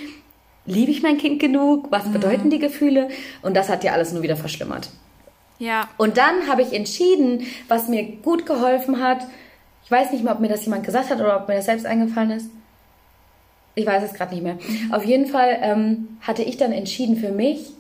[0.65, 1.89] Liebe ich mein Kind genug?
[1.91, 2.13] Was mhm.
[2.13, 3.09] bedeuten die Gefühle?
[3.43, 4.91] Und das hat ja alles nur wieder verschlimmert.
[5.59, 5.89] Ja.
[5.97, 9.27] Und dann habe ich entschieden, was mir gut geholfen hat.
[9.85, 11.87] Ich weiß nicht mehr, ob mir das jemand gesagt hat oder ob mir das selbst
[11.87, 12.51] eingefallen ist.
[13.75, 14.59] Ich weiß es gerade nicht mehr.
[14.91, 17.73] Auf jeden Fall ähm, hatte ich dann entschieden für mich,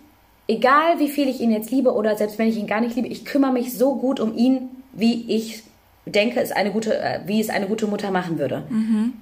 [0.48, 3.09] egal wie viel ich ihn jetzt liebe oder selbst wenn ich ihn gar nicht liebe,
[3.09, 5.62] ich kümmere mich so gut um ihn, wie ich
[6.07, 8.64] denke, es eine gute, äh, wie es eine gute Mutter machen würde.
[8.68, 9.14] Mhm.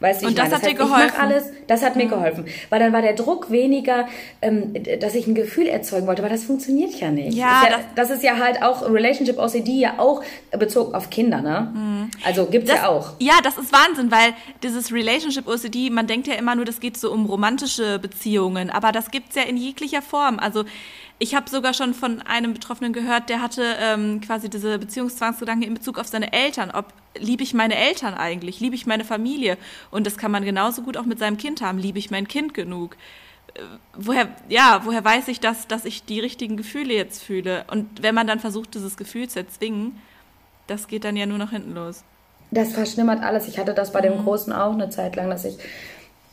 [0.00, 0.56] Weißt du, und das meine?
[0.56, 1.08] hat das heißt, dir geholfen.
[1.08, 2.46] Ich mach alles, das hat mir geholfen.
[2.70, 4.08] Weil dann war der Druck weniger,
[4.40, 7.36] ähm, dass ich ein Gefühl erzeugen wollte, weil das funktioniert ja nicht.
[7.36, 10.22] Ja, das, ist ja, das ist ja halt auch Relationship OCD ja auch
[10.58, 11.70] bezogen auf Kinder, ne?
[11.74, 12.10] Mhm.
[12.24, 13.12] Also gibt's das, ja auch.
[13.18, 14.32] Ja, das ist Wahnsinn, weil
[14.62, 18.92] dieses Relationship OCD, man denkt ja immer nur, das geht so um romantische Beziehungen, aber
[18.92, 20.38] das gibt's ja in jeglicher Form.
[20.38, 20.64] Also
[21.22, 25.74] ich habe sogar schon von einem Betroffenen gehört, der hatte ähm, quasi diese Beziehungszwangsgedanken in
[25.74, 26.70] Bezug auf seine Eltern.
[26.70, 28.58] Ob liebe ich meine Eltern eigentlich?
[28.58, 29.58] Liebe ich meine Familie?
[29.90, 31.76] Und das kann man genauso gut auch mit seinem Kind haben.
[31.76, 32.96] Liebe ich mein Kind genug?
[33.52, 33.60] Äh,
[33.94, 37.64] woher, ja, woher weiß ich das, dass ich die richtigen Gefühle jetzt fühle?
[37.70, 40.00] Und wenn man dann versucht, dieses Gefühl zu erzwingen,
[40.68, 42.02] das geht dann ja nur nach hinten los.
[42.50, 43.46] Das verschlimmert alles.
[43.46, 44.24] Ich hatte das bei dem mhm.
[44.24, 45.58] Großen auch eine Zeit lang, dass ich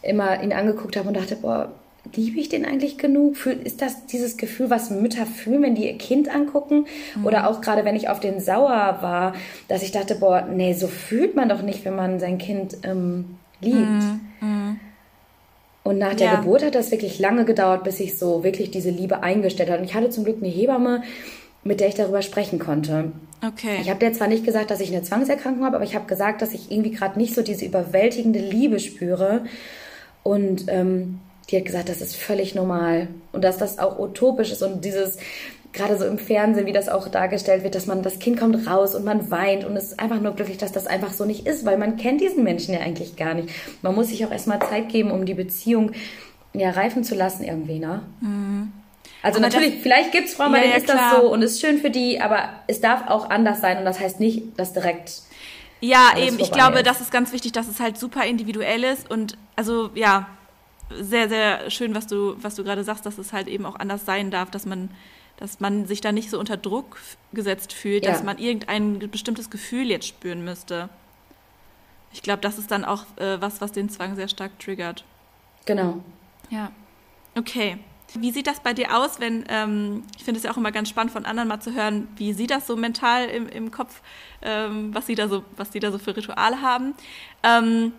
[0.01, 1.73] immer ihn angeguckt habe und dachte, boah,
[2.15, 3.45] liebe ich den eigentlich genug?
[3.45, 6.85] Ist das dieses Gefühl, was Mütter fühlen, wenn die ihr Kind angucken?
[7.15, 7.25] Mhm.
[7.25, 9.33] Oder auch gerade, wenn ich auf den sauer war,
[9.67, 13.37] dass ich dachte, boah, nee, so fühlt man doch nicht, wenn man sein Kind ähm,
[13.61, 13.77] liebt.
[13.77, 14.19] Mhm.
[14.41, 14.79] mhm.
[15.83, 16.35] Und nach der ja.
[16.35, 19.79] Geburt hat das wirklich lange gedauert, bis sich so wirklich diese Liebe eingestellt hat.
[19.79, 21.01] Und ich hatte zum Glück eine Hebamme,
[21.63, 23.13] mit der ich darüber sprechen konnte.
[23.45, 23.77] Okay.
[23.79, 26.41] Ich habe dir zwar nicht gesagt, dass ich eine Zwangserkrankung habe, aber ich habe gesagt,
[26.41, 29.45] dass ich irgendwie gerade nicht so diese überwältigende Liebe spüre.
[30.23, 34.63] Und ähm, die hat gesagt, das ist völlig normal und dass das auch utopisch ist
[34.63, 35.17] und dieses
[35.73, 38.95] gerade so im Fernsehen, wie das auch dargestellt wird, dass man das Kind kommt raus
[38.95, 41.77] und man weint und ist einfach nur glücklich, dass das einfach so nicht ist, weil
[41.77, 43.49] man kennt diesen Menschen ja eigentlich gar nicht.
[43.81, 45.91] Man muss sich auch erstmal Zeit geben, um die Beziehung
[46.53, 48.01] ja reifen zu lassen irgendwie, ne?
[48.21, 48.71] Mhm.
[49.21, 51.11] Also aber natürlich, das, vielleicht gibt es Frauen, bei ja, denen ja, ist klar.
[51.11, 53.99] das so und ist schön für die, aber es darf auch anders sein und das
[53.99, 55.21] heißt nicht, dass direkt.
[55.79, 56.87] Ja, eben, ich glaube, ist.
[56.87, 60.27] das ist ganz wichtig, dass es halt super individuell ist und also ja,
[60.89, 64.05] sehr, sehr schön, was du, was du gerade sagst, dass es halt eben auch anders
[64.05, 64.89] sein darf, dass man,
[65.37, 66.97] dass man sich da nicht so unter Druck
[67.33, 68.11] gesetzt fühlt, ja.
[68.11, 70.89] dass man irgendein bestimmtes Gefühl jetzt spüren müsste.
[72.13, 75.03] Ich glaube, das ist dann auch äh, was, was den Zwang sehr stark triggert.
[75.65, 76.01] Genau.
[76.49, 76.71] Ja.
[77.35, 77.77] Okay.
[78.13, 80.87] Wie sieht das bei dir aus, wenn, ähm, ich finde es ja auch immer ganz
[80.87, 84.01] spannend von anderen mal zu hören, wie sie das so mental im, im Kopf,
[84.41, 86.93] ähm, was sie da so, was sie da so für Rituale haben.
[87.43, 87.91] Ähm,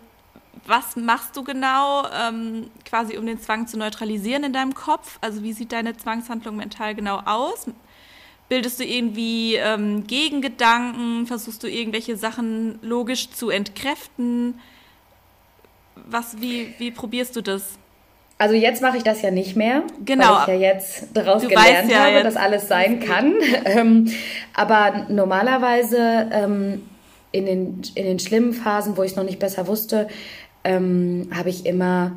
[0.65, 5.17] was machst du genau ähm, quasi, um den Zwang zu neutralisieren in deinem Kopf?
[5.21, 7.67] Also wie sieht deine Zwangshandlung mental genau aus?
[8.49, 11.27] Bildest du irgendwie ähm, Gegengedanken?
[11.27, 14.59] Versuchst du irgendwelche Sachen logisch zu entkräften?
[15.95, 17.77] Was, wie, wie probierst du das?
[18.39, 20.47] Also jetzt mache ich das ja nicht mehr, genau.
[20.47, 22.23] weil ich ja jetzt daraus du gelernt ja habe, jetzt.
[22.23, 23.33] dass alles sein kann.
[23.65, 24.07] Ähm,
[24.53, 26.89] aber normalerweise ähm,
[27.31, 30.07] in, den, in den schlimmen Phasen, wo ich es noch nicht besser wusste,
[30.63, 32.13] ähm, habe ich immer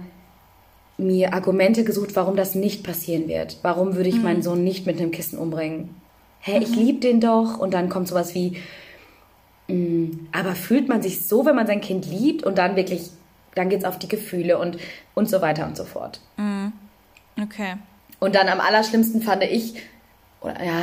[0.98, 3.58] mir Argumente gesucht, warum das nicht passieren wird.
[3.62, 4.22] Warum würde ich mhm.
[4.22, 5.94] meinen Sohn nicht mit einem Kissen umbringen?
[6.40, 6.62] Hä, mhm.
[6.62, 7.58] ich liebe den doch.
[7.58, 8.58] Und dann kommt sowas wie,
[9.68, 13.10] mh, mm, aber fühlt man sich so, wenn man sein Kind liebt und dann wirklich
[13.54, 14.78] dann geht es auf die Gefühle und,
[15.14, 16.20] und so weiter und so fort.
[16.36, 16.72] Mhm.
[17.40, 17.74] Okay.
[18.18, 19.74] Und dann am allerschlimmsten fand ich,
[20.40, 20.82] oder ja,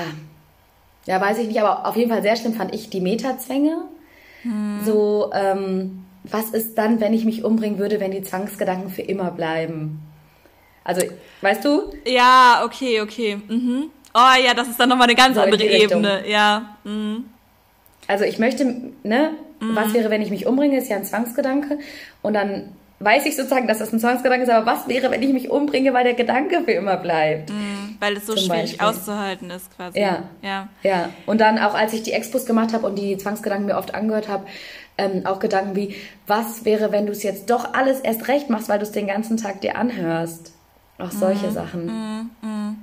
[1.05, 3.77] ja, weiß ich nicht, aber auf jeden Fall sehr schlimm fand ich die Metazwänge.
[4.43, 4.79] Mhm.
[4.85, 9.31] So, ähm, was ist dann, wenn ich mich umbringen würde, wenn die Zwangsgedanken für immer
[9.31, 10.01] bleiben?
[10.83, 11.05] Also,
[11.41, 11.93] weißt du?
[12.05, 13.37] Ja, okay, okay.
[13.47, 13.91] Mhm.
[14.13, 16.27] Oh ja, das ist dann nochmal eine ganz so andere Ebene.
[16.27, 16.77] Ja.
[16.83, 17.25] Mhm.
[18.07, 18.65] Also ich möchte,
[19.03, 19.75] ne, mhm.
[19.75, 21.79] was wäre, wenn ich mich umbringe, ist ja ein Zwangsgedanke.
[22.21, 25.31] Und dann weiß ich sozusagen, dass das ein Zwangsgedanke ist, aber was wäre, wenn ich
[25.31, 27.49] mich umbringe, weil der Gedanke für immer bleibt?
[27.51, 28.87] Mhm, weil es so schwierig Beispiel.
[28.87, 29.99] auszuhalten ist, quasi.
[29.99, 30.23] Ja.
[30.41, 30.69] ja.
[30.83, 31.09] Ja.
[31.25, 34.27] Und dann auch, als ich die Expos gemacht habe und die Zwangsgedanken mir oft angehört
[34.27, 34.45] habe,
[34.97, 35.95] ähm, auch Gedanken wie,
[36.27, 39.07] was wäre, wenn du es jetzt doch alles erst recht machst, weil du es den
[39.07, 40.53] ganzen Tag dir anhörst?
[40.97, 41.53] Auch solche mhm.
[41.53, 41.85] Sachen.
[41.85, 42.29] Mhm.
[42.41, 42.77] mhm.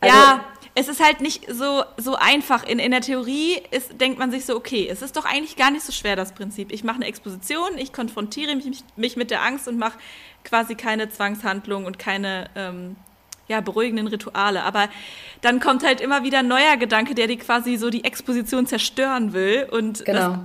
[0.00, 2.64] Also, ja, es ist halt nicht so, so einfach.
[2.64, 5.70] In, in der Theorie ist, denkt man sich so, okay, es ist doch eigentlich gar
[5.70, 6.72] nicht so schwer, das Prinzip.
[6.72, 9.98] Ich mache eine Exposition, ich konfrontiere mich, mich mit der Angst und mache
[10.44, 12.96] quasi keine Zwangshandlung und keine ähm,
[13.52, 14.62] ja, beruhigenden Rituale.
[14.64, 14.88] Aber
[15.40, 19.32] dann kommt halt immer wieder ein neuer Gedanke, der die quasi so die Exposition zerstören
[19.32, 19.68] will.
[19.70, 20.18] Und, genau.
[20.18, 20.38] das,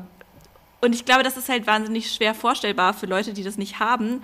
[0.82, 4.22] und ich glaube, das ist halt wahnsinnig schwer vorstellbar für Leute, die das nicht haben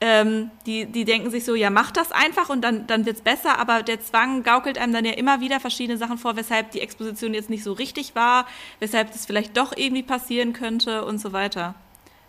[0.00, 3.58] ähm, die, die denken sich so, ja, mach das einfach und dann, dann es besser,
[3.58, 7.34] aber der Zwang gaukelt einem dann ja immer wieder verschiedene Sachen vor, weshalb die Exposition
[7.34, 8.46] jetzt nicht so richtig war,
[8.78, 11.74] weshalb das vielleicht doch irgendwie passieren könnte und so weiter.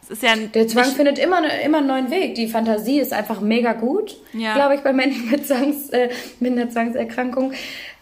[0.09, 2.35] Ist ja der Zwang findet immer, immer einen neuen Weg.
[2.35, 4.55] Die Fantasie ist einfach mega gut, ja.
[4.55, 7.53] glaube ich, bei Menschen mit, Zwangs, äh, mit einer Zwangserkrankung.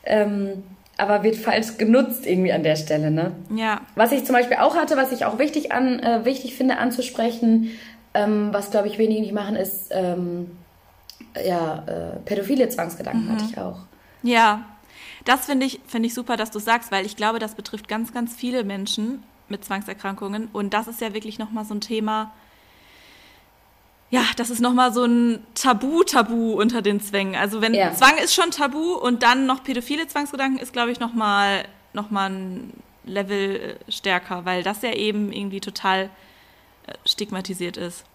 [0.06, 0.64] Ähm,
[0.98, 3.34] aber wird falsch genutzt irgendwie an der Stelle, ne?
[3.54, 3.82] Ja.
[3.96, 7.72] Was ich zum Beispiel auch hatte, was ich auch wichtig an äh, wichtig finde anzusprechen,
[8.14, 10.58] ähm, was, glaube ich, wenige nicht machen, ist ähm,
[11.46, 13.32] ja, äh, pädophile Zwangsgedanken mhm.
[13.32, 13.80] hatte ich auch.
[14.24, 14.66] Ja,
[15.26, 18.14] das finde ich, find ich super, dass du sagst, weil ich glaube, das betrifft ganz,
[18.14, 20.50] ganz viele Menschen mit Zwangserkrankungen.
[20.54, 22.32] Und das ist ja wirklich nochmal so ein Thema,
[24.10, 27.36] ja, das ist nochmal so ein Tabu-Tabu unter den Zwängen.
[27.36, 27.94] Also wenn ja.
[27.94, 32.30] Zwang ist schon Tabu und dann noch pädophile Zwangsgedanken ist, glaube ich, nochmal noch mal
[32.30, 32.74] ein
[33.06, 36.10] Level äh, stärker, weil das ja eben irgendwie total
[37.06, 38.06] stigmatisiert ist.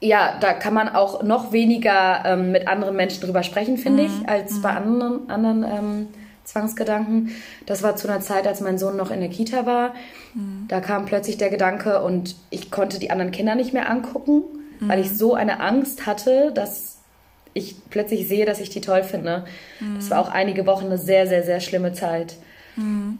[0.00, 4.08] Ja, da kann man auch noch weniger ähm, mit anderen Menschen drüber sprechen, finde mhm.
[4.08, 4.62] ich, als mhm.
[4.62, 6.08] bei anderen, anderen ähm,
[6.44, 7.30] Zwangsgedanken.
[7.66, 9.94] Das war zu einer Zeit, als mein Sohn noch in der Kita war.
[10.34, 10.66] Mhm.
[10.68, 14.42] Da kam plötzlich der Gedanke und ich konnte die anderen Kinder nicht mehr angucken,
[14.80, 15.14] weil ich mhm.
[15.14, 16.98] so eine Angst hatte, dass
[17.54, 19.44] ich plötzlich sehe, dass ich die toll finde.
[19.96, 22.36] Das war auch einige Wochen eine sehr, sehr, sehr schlimme Zeit.
[22.76, 23.18] Mhm.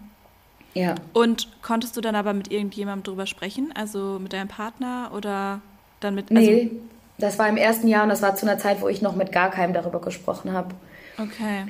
[0.75, 0.95] Ja.
[1.13, 3.73] Und konntest du dann aber mit irgendjemandem drüber sprechen?
[3.75, 5.61] Also mit deinem Partner oder
[6.01, 6.31] dann mit.
[6.31, 6.71] Also nee,
[7.19, 9.33] das war im ersten Jahr und das war zu einer Zeit, wo ich noch mit
[9.33, 10.75] gar keinem darüber gesprochen habe.
[11.19, 11.67] Okay.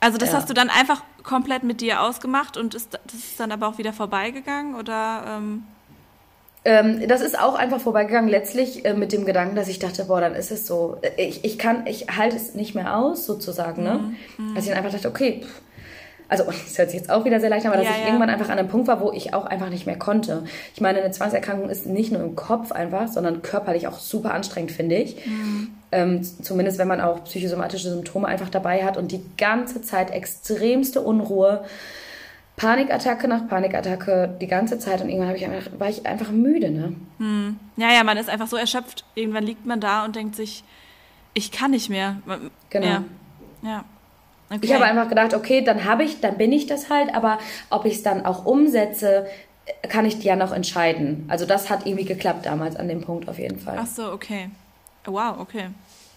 [0.00, 0.36] Also das ja.
[0.36, 3.78] hast du dann einfach komplett mit dir ausgemacht und ist, das ist dann aber auch
[3.78, 5.24] wieder vorbeigegangen oder?
[5.26, 5.64] Ähm
[6.64, 10.20] Ähm, das ist auch einfach vorbeigegangen, letztlich äh, mit dem Gedanken, dass ich dachte, boah,
[10.20, 10.98] dann ist es so.
[11.16, 14.14] Ich, ich kann, ich halte es nicht mehr aus, sozusagen, ne?
[14.36, 14.54] Mhm.
[14.54, 15.60] Dass ich dann einfach dachte, okay, pff,
[16.28, 18.06] also das hört sich jetzt auch wieder sehr leicht an, aber dass ja, ich ja.
[18.06, 20.44] irgendwann einfach an einem Punkt war, wo ich auch einfach nicht mehr konnte.
[20.74, 24.72] Ich meine, eine Zwangserkrankung ist nicht nur im Kopf einfach, sondern körperlich auch super anstrengend,
[24.72, 25.24] finde ich.
[25.26, 25.68] Mhm.
[25.92, 31.00] Ähm, zumindest wenn man auch psychosomatische Symptome einfach dabei hat und die ganze Zeit extremste
[31.00, 31.64] Unruhe.
[32.56, 36.94] Panikattacke nach Panikattacke die ganze Zeit und irgendwann ich einfach, war ich einfach müde, ne?
[37.18, 37.58] Hm.
[37.76, 39.04] Ja, ja, man ist einfach so erschöpft.
[39.14, 40.64] Irgendwann liegt man da und denkt sich,
[41.34, 42.16] ich kann nicht mehr.
[42.70, 42.86] Genau.
[42.86, 43.04] Ja.
[43.62, 43.84] ja.
[44.48, 44.60] Okay.
[44.62, 47.84] Ich habe einfach gedacht, okay, dann habe ich, dann bin ich das halt, aber ob
[47.84, 49.26] ich es dann auch umsetze,
[49.88, 51.24] kann ich ja noch entscheiden.
[51.28, 53.76] Also das hat irgendwie geklappt damals an dem Punkt auf jeden Fall.
[53.80, 54.50] Ach so, okay.
[55.04, 55.66] Wow, okay.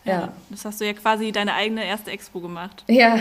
[0.05, 0.11] Ja.
[0.11, 0.33] ja.
[0.49, 2.83] Das hast du ja quasi deine eigene erste Expo gemacht.
[2.89, 3.19] Ja.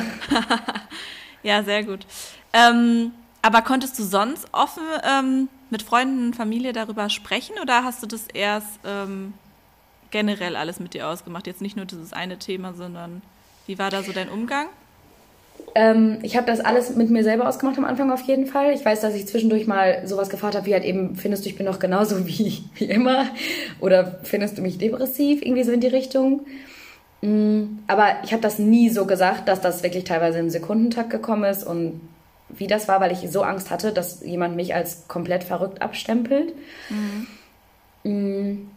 [1.43, 2.07] ja, sehr gut.
[2.53, 8.03] Ähm, aber konntest du sonst offen ähm, mit Freunden und Familie darüber sprechen oder hast
[8.03, 9.35] du das erst ähm,
[10.11, 11.47] generell alles mit dir ausgemacht?
[11.47, 13.23] Jetzt nicht nur dieses eine Thema, sondern
[13.67, 14.67] wie war da so dein Umgang?
[15.75, 18.73] Ähm, ich habe das alles mit mir selber ausgemacht am Anfang auf jeden Fall.
[18.73, 21.57] Ich weiß, dass ich zwischendurch mal sowas gefragt habe, wie halt eben, findest du, ich
[21.57, 23.27] bin noch genauso wie, wie immer?
[23.81, 25.43] Oder findest du mich depressiv?
[25.43, 26.47] Irgendwie so in die Richtung.
[27.23, 31.45] Mm, aber ich habe das nie so gesagt, dass das wirklich teilweise im Sekundentakt gekommen
[31.45, 32.01] ist und
[32.49, 36.55] wie das war, weil ich so Angst hatte, dass jemand mich als komplett verrückt abstempelt.
[38.05, 38.69] Mhm.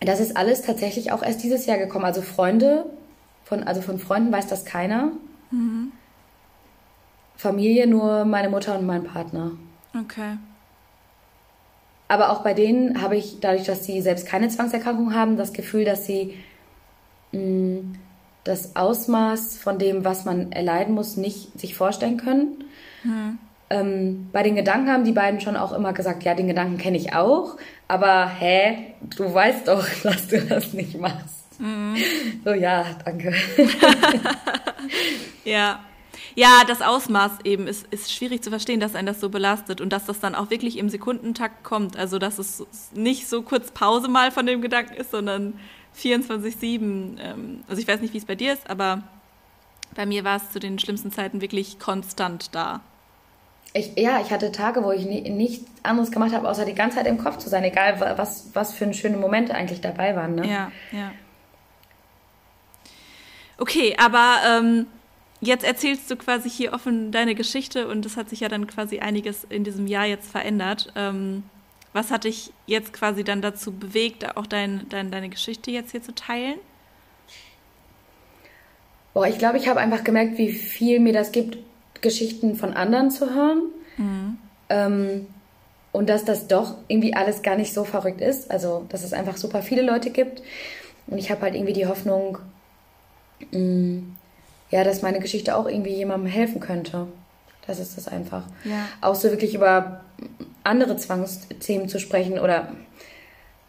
[0.00, 2.04] Das ist alles tatsächlich auch erst dieses Jahr gekommen.
[2.04, 2.86] Also Freunde,
[3.44, 5.10] von, also von Freunden weiß das keiner.
[5.50, 5.92] Mhm.
[7.36, 9.52] Familie nur meine Mutter und mein Partner.
[9.98, 10.38] Okay.
[12.08, 15.84] Aber auch bei denen habe ich, dadurch, dass sie selbst keine Zwangserkrankung haben, das Gefühl,
[15.84, 16.34] dass sie
[17.32, 17.98] mh, mm,
[18.44, 22.64] das Ausmaß von dem, was man erleiden muss, nicht sich vorstellen können.
[23.02, 23.38] Hm.
[23.68, 26.96] Ähm, bei den Gedanken haben die beiden schon auch immer gesagt, ja, den Gedanken kenne
[26.96, 27.56] ich auch,
[27.88, 31.60] aber hä, du weißt doch, dass du das nicht machst.
[31.60, 31.96] Mhm.
[32.44, 33.34] So, ja, danke.
[35.44, 35.80] ja.
[36.36, 39.90] Ja, das Ausmaß eben ist, ist schwierig zu verstehen, dass einen das so belastet und
[39.90, 41.96] dass das dann auch wirklich im Sekundentakt kommt.
[41.96, 42.62] Also, dass es
[42.94, 45.58] nicht so kurz Pause mal von dem Gedanken ist, sondern
[45.98, 47.18] 24-7.
[47.18, 49.02] Ähm, also, ich weiß nicht, wie es bei dir ist, aber
[49.94, 52.82] bei mir war es zu den schlimmsten Zeiten wirklich konstant da.
[53.72, 56.98] Ich, ja, ich hatte Tage, wo ich nie, nichts anderes gemacht habe, außer die ganze
[56.98, 60.34] Zeit im Kopf zu sein, egal was, was für schöne Momente eigentlich dabei waren.
[60.34, 60.46] Ne?
[60.46, 61.12] Ja, ja.
[63.58, 64.86] Okay, aber ähm,
[65.40, 69.00] jetzt erzählst du quasi hier offen deine Geschichte und es hat sich ja dann quasi
[69.00, 70.92] einiges in diesem Jahr jetzt verändert.
[70.96, 71.42] Ähm,
[71.92, 76.02] was hat dich jetzt quasi dann dazu bewegt, auch dein, dein, deine Geschichte jetzt hier
[76.02, 76.58] zu teilen?
[79.14, 81.56] Boah, ich glaube, ich habe einfach gemerkt, wie viel mir das gibt,
[82.02, 83.62] Geschichten von anderen zu hören.
[83.96, 84.38] Mhm.
[84.68, 85.26] Ähm,
[85.92, 88.50] und dass das doch irgendwie alles gar nicht so verrückt ist.
[88.50, 90.42] Also, dass es einfach super viele Leute gibt.
[91.06, 92.38] Und ich habe halt irgendwie die Hoffnung,
[93.52, 94.15] mh, mm,
[94.70, 97.06] ja, dass meine Geschichte auch irgendwie jemandem helfen könnte.
[97.66, 98.44] Das ist das einfach.
[98.64, 98.86] Ja.
[99.00, 100.00] Auch so wirklich über
[100.64, 102.68] andere Zwangsthemen zu sprechen oder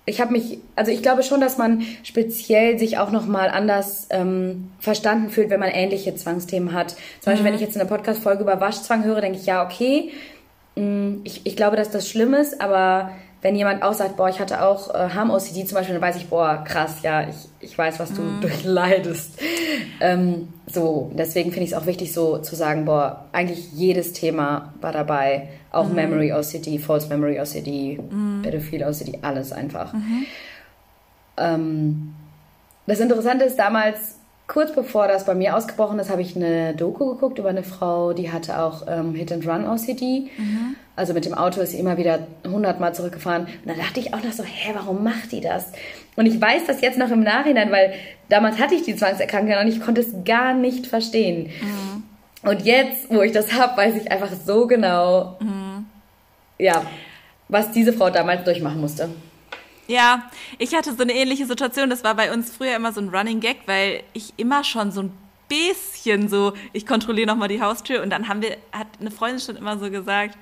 [0.10, 4.72] ich habe mich, also ich glaube schon, dass man speziell sich auch nochmal anders ähm,
[4.80, 6.92] verstanden fühlt, wenn man ähnliche Zwangsthemen hat.
[6.92, 7.26] Zum mhm.
[7.26, 10.14] Beispiel, wenn ich jetzt eine Podcast-Folge über Waschzwang höre, denke ich, ja, okay,
[10.76, 14.40] mm, ich, ich glaube, dass das schlimm ist, aber wenn jemand auch sagt, boah, ich
[14.40, 18.00] hatte auch äh, Harm-OCD zum Beispiel, dann weiß ich, boah, krass, ja, ich, ich weiß,
[18.00, 18.42] was du mm.
[18.42, 19.40] durchleidest.
[20.02, 24.74] Ähm, so, deswegen finde ich es auch wichtig, so zu sagen, boah, eigentlich jedes Thema
[24.82, 25.50] war dabei.
[25.72, 25.96] Auch mm.
[25.96, 28.42] Memory OCD, False Memory OCD, mm.
[28.42, 29.94] Pädophil OCD, alles einfach.
[29.94, 30.26] -hmm.
[31.38, 32.16] Ähm,
[32.88, 37.14] das Interessante ist, damals kurz bevor das bei mir ausgebrochen ist, habe ich eine Doku
[37.14, 40.30] geguckt über eine Frau, die hatte auch ähm, Hit and Run OCD.
[40.38, 40.76] Mhm.
[40.96, 43.44] Also mit dem Auto ist sie immer wieder hundertmal zurückgefahren.
[43.44, 45.72] Und da dachte ich auch noch so, hä, warum macht die das?
[46.16, 47.94] Und ich weiß das jetzt noch im Nachhinein, weil
[48.30, 51.52] damals hatte ich die Zwangserkrankung und ich konnte es gar nicht verstehen.
[51.62, 52.04] Mhm.
[52.50, 55.86] Und jetzt, wo ich das habe, weiß ich einfach so genau, mhm.
[56.58, 56.84] ja,
[57.50, 59.10] was diese Frau damals durchmachen musste.
[59.88, 61.90] Ja, ich hatte so eine ähnliche Situation.
[61.90, 65.02] Das war bei uns früher immer so ein Running Gag, weil ich immer schon so
[65.02, 65.12] ein
[65.48, 69.56] bisschen so, ich kontrolliere nochmal die Haustür und dann haben wir, hat eine Freundin schon
[69.56, 70.38] immer so gesagt,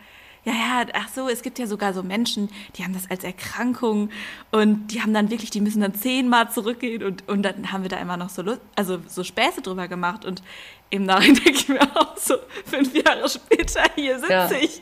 [0.45, 4.09] ja, ja, ach so, es gibt ja sogar so Menschen, die haben das als Erkrankung
[4.51, 7.89] und die haben dann wirklich, die müssen dann zehnmal zurückgehen und, und dann haben wir
[7.89, 10.43] da immer noch so Lust, also so Späße drüber gemacht und
[10.91, 14.51] im Nachhinein denke ich mir auch so, fünf Jahre später, hier sitze ja.
[14.51, 14.81] ich.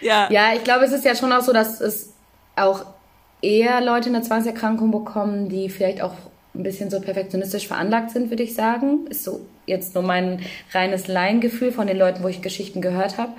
[0.00, 0.30] ja.
[0.30, 2.14] Ja, ich glaube, es ist ja schon auch so, dass es
[2.58, 2.84] auch
[3.42, 6.14] eher Leute eine Zwangserkrankung bekommen, die vielleicht auch
[6.54, 9.06] ein bisschen so perfektionistisch veranlagt sind, würde ich sagen.
[9.08, 10.40] Ist so jetzt nur mein
[10.72, 13.32] reines Laiengefühl von den Leuten, wo ich Geschichten gehört habe.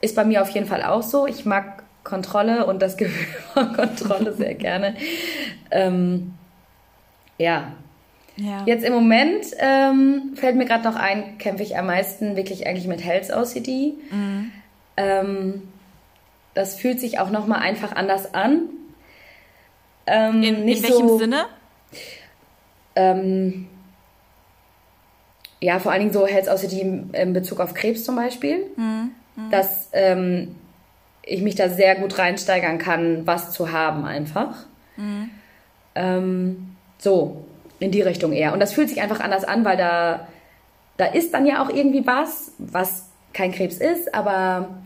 [0.00, 1.26] Ist bei mir auf jeden Fall auch so.
[1.26, 4.96] Ich mag Kontrolle und das Gefühl von Kontrolle sehr gerne.
[5.70, 6.34] Ähm,
[7.38, 7.72] ja.
[8.36, 8.64] ja.
[8.66, 12.86] Jetzt im Moment ähm, fällt mir gerade noch ein, kämpfe ich am meisten wirklich eigentlich
[12.86, 13.94] mit Health OCD.
[14.10, 14.50] Mhm.
[14.96, 15.62] Ähm,
[16.54, 18.68] das fühlt sich auch nochmal einfach anders an.
[20.06, 21.46] Ähm, in, in welchem so, Sinne?
[22.96, 23.68] Ähm,
[25.60, 26.80] ja, vor allen Dingen so Health OCD
[27.12, 28.66] in Bezug auf Krebs zum Beispiel.
[28.76, 29.10] Mhm.
[29.36, 29.50] Mhm.
[29.50, 30.56] Dass ähm,
[31.22, 34.66] ich mich da sehr gut reinsteigern kann, was zu haben einfach.
[34.96, 35.30] Mhm.
[35.94, 37.44] Ähm, so,
[37.78, 38.52] in die Richtung eher.
[38.52, 40.28] Und das fühlt sich einfach anders an, weil da,
[40.96, 44.79] da ist dann ja auch irgendwie was, was kein Krebs ist, aber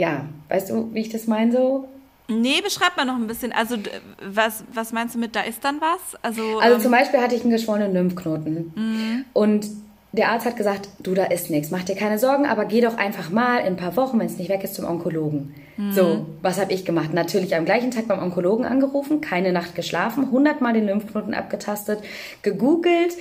[0.00, 1.86] ja, weißt du, wie ich das meine so?
[2.26, 3.52] Nee, beschreib mal noch ein bisschen.
[3.52, 3.76] Also,
[4.22, 6.18] was, was meinst du mit, da ist dann was?
[6.22, 8.72] Also, also ähm, zum Beispiel hatte ich einen geschwollenen Lymphknoten.
[8.74, 9.24] Mhm.
[9.34, 9.66] Und
[10.12, 12.96] der Arzt hat gesagt, du, da ist nichts, mach dir keine Sorgen, aber geh doch
[12.96, 15.54] einfach mal in ein paar Wochen, wenn es nicht weg ist, zum Onkologen.
[15.76, 15.92] Mhm.
[15.92, 17.12] So, was habe ich gemacht?
[17.12, 22.00] Natürlich am gleichen Tag beim Onkologen angerufen, keine Nacht geschlafen, hundertmal den Lymphknoten abgetastet,
[22.42, 23.16] gegoogelt,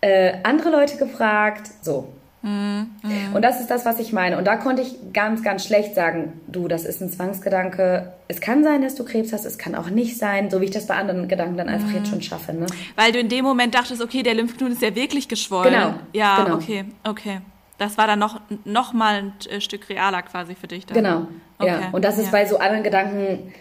[0.00, 2.08] äh, andere Leute gefragt, so.
[2.44, 2.90] Mhm.
[3.32, 4.36] Und das ist das, was ich meine.
[4.36, 8.12] Und da konnte ich ganz, ganz schlecht sagen, du, das ist ein Zwangsgedanke.
[8.28, 10.70] Es kann sein, dass du Krebs hast, es kann auch nicht sein, so wie ich
[10.70, 11.96] das bei anderen Gedanken dann einfach mhm.
[11.96, 12.52] jetzt schon schaffe.
[12.52, 12.66] Ne?
[12.96, 15.72] Weil du in dem Moment dachtest, okay, der Lymphknoten ist ja wirklich geschwollen.
[15.72, 15.94] Genau.
[16.12, 16.56] Ja, genau.
[16.56, 17.40] okay, okay.
[17.78, 20.84] Das war dann noch, noch mal ein äh, Stück realer quasi für dich.
[20.84, 20.96] Dann.
[20.96, 21.26] Genau,
[21.58, 21.68] okay.
[21.68, 21.88] ja.
[21.92, 22.30] Und das ist ja.
[22.30, 23.52] bei so anderen Gedanken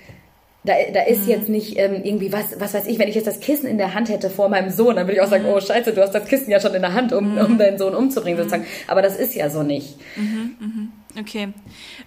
[0.64, 1.30] da, da ist mhm.
[1.30, 3.94] jetzt nicht ähm, irgendwie was, was weiß ich, wenn ich jetzt das Kissen in der
[3.94, 5.50] Hand hätte vor meinem Sohn, dann würde ich auch sagen, mhm.
[5.50, 7.38] oh Scheiße, du hast das Kissen ja schon in der Hand, um, mhm.
[7.40, 8.44] um deinen Sohn umzubringen mhm.
[8.44, 8.66] sozusagen.
[8.88, 9.98] Aber das ist ja so nicht.
[10.16, 10.92] Mhm.
[11.20, 11.44] Okay.
[11.44, 11.54] Ähm,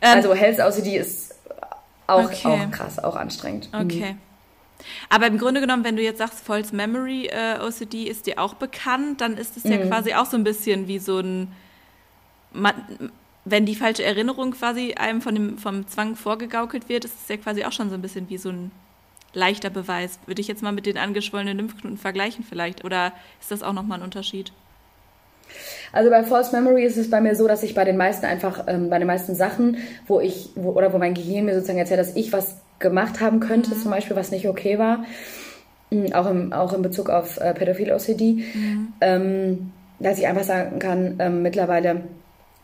[0.00, 1.34] also Health OCD ist
[2.06, 2.48] auch, okay.
[2.48, 3.68] auch krass, auch anstrengend.
[3.72, 4.16] Okay.
[5.08, 8.54] Aber im Grunde genommen, wenn du jetzt sagst, False Memory äh, OCD ist dir auch
[8.54, 11.48] bekannt, dann ist es ja quasi auch so ein bisschen wie so ein
[12.52, 12.74] man,
[13.46, 17.36] wenn die falsche Erinnerung quasi einem von dem, vom Zwang vorgegaukelt wird, ist es ja
[17.36, 18.72] quasi auch schon so ein bisschen wie so ein
[19.32, 20.18] leichter Beweis.
[20.26, 22.84] Würde ich jetzt mal mit den angeschwollenen Lymphknoten vergleichen vielleicht?
[22.84, 24.52] Oder ist das auch nochmal ein Unterschied?
[25.92, 28.64] Also bei False Memory ist es bei mir so, dass ich bei den meisten einfach,
[28.66, 29.76] ähm, bei den meisten Sachen,
[30.08, 33.38] wo ich, wo, oder wo mein Gehirn mir sozusagen erzählt, dass ich was gemacht haben
[33.38, 33.80] könnte, mhm.
[33.80, 35.04] zum Beispiel, was nicht okay war,
[35.90, 38.92] mm, auch im, auch in Bezug auf äh, Pädophil-OCD, mhm.
[39.00, 42.02] ähm, dass ich einfach sagen kann, ähm, mittlerweile,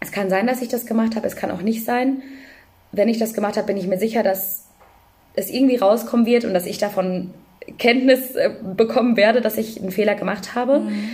[0.03, 2.23] es kann sein, dass ich das gemacht habe, es kann auch nicht sein.
[2.91, 4.67] Wenn ich das gemacht habe, bin ich mir sicher, dass
[5.35, 7.33] es irgendwie rauskommen wird und dass ich davon
[7.79, 10.81] Kenntnis äh, bekommen werde, dass ich einen Fehler gemacht habe.
[10.81, 11.09] Mhm.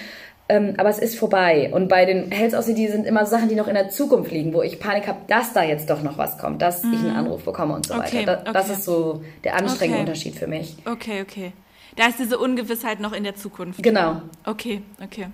[0.49, 1.71] Ähm, aber es ist vorbei.
[1.73, 4.63] Und bei den Health OCD sind immer Sachen, die noch in der Zukunft liegen, wo
[4.63, 6.93] ich Panik habe, dass da jetzt doch noch was kommt, dass mhm.
[6.95, 7.17] ich einen mhm.
[7.19, 8.37] Anruf bekomme und so okay, weiter.
[8.37, 8.51] Da, okay.
[8.55, 10.09] Das ist so der anstrengende okay.
[10.09, 10.77] Unterschied für mich.
[10.87, 11.53] Okay, okay.
[11.97, 13.83] Da ist diese Ungewissheit noch in der Zukunft.
[13.83, 14.23] Genau.
[14.47, 15.27] Okay, okay.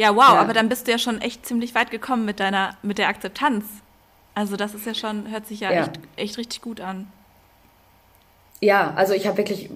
[0.00, 0.40] Ja, wow, ja.
[0.40, 3.66] aber dann bist du ja schon echt ziemlich weit gekommen mit deiner, mit der Akzeptanz.
[4.34, 5.82] Also das ist ja schon, hört sich ja, ja.
[5.82, 7.06] Echt, echt richtig gut an.
[8.62, 9.68] Ja, also ich habe wirklich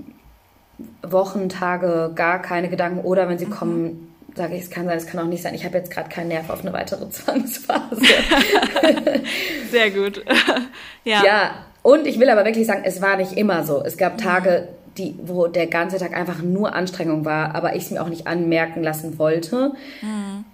[1.02, 3.50] Wochen, Tage gar keine Gedanken oder wenn sie mhm.
[3.50, 5.54] kommen, sage ich, es kann sein, es kann auch nicht sein.
[5.54, 8.00] Ich habe jetzt gerade keinen Nerv auf eine weitere Zwangsphase.
[9.70, 10.24] Sehr gut.
[11.04, 11.22] ja.
[11.22, 11.50] ja,
[11.82, 13.84] und ich will aber wirklich sagen, es war nicht immer so.
[13.84, 14.18] Es gab mhm.
[14.18, 18.08] Tage, die, wo der ganze Tag einfach nur Anstrengung war, aber ich es mir auch
[18.08, 19.72] nicht anmerken lassen wollte.
[20.02, 20.44] Mhm.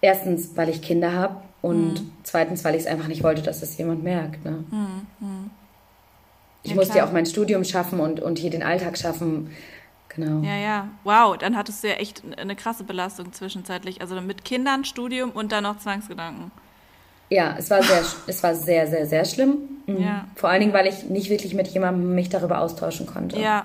[0.00, 2.12] Erstens, weil ich Kinder habe und mhm.
[2.22, 4.44] zweitens, weil ich es einfach nicht wollte, dass das jemand merkt.
[4.44, 4.64] Ne?
[4.70, 5.50] Mhm.
[6.62, 9.50] Ich ja, musste ja auch mein Studium schaffen und, und hier den Alltag schaffen.
[10.08, 10.44] Genau.
[10.46, 10.88] Ja, ja.
[11.04, 14.00] Wow, dann hattest du ja echt eine krasse Belastung zwischenzeitlich.
[14.00, 16.50] Also mit Kindern, Studium und dann noch Zwangsgedanken.
[17.28, 19.58] Ja, es war sehr, es war sehr, sehr, sehr schlimm.
[19.86, 20.02] Mhm.
[20.02, 20.24] Ja.
[20.34, 23.38] Vor allen Dingen, weil ich nicht wirklich mit jemandem mich darüber austauschen konnte.
[23.38, 23.64] Ja,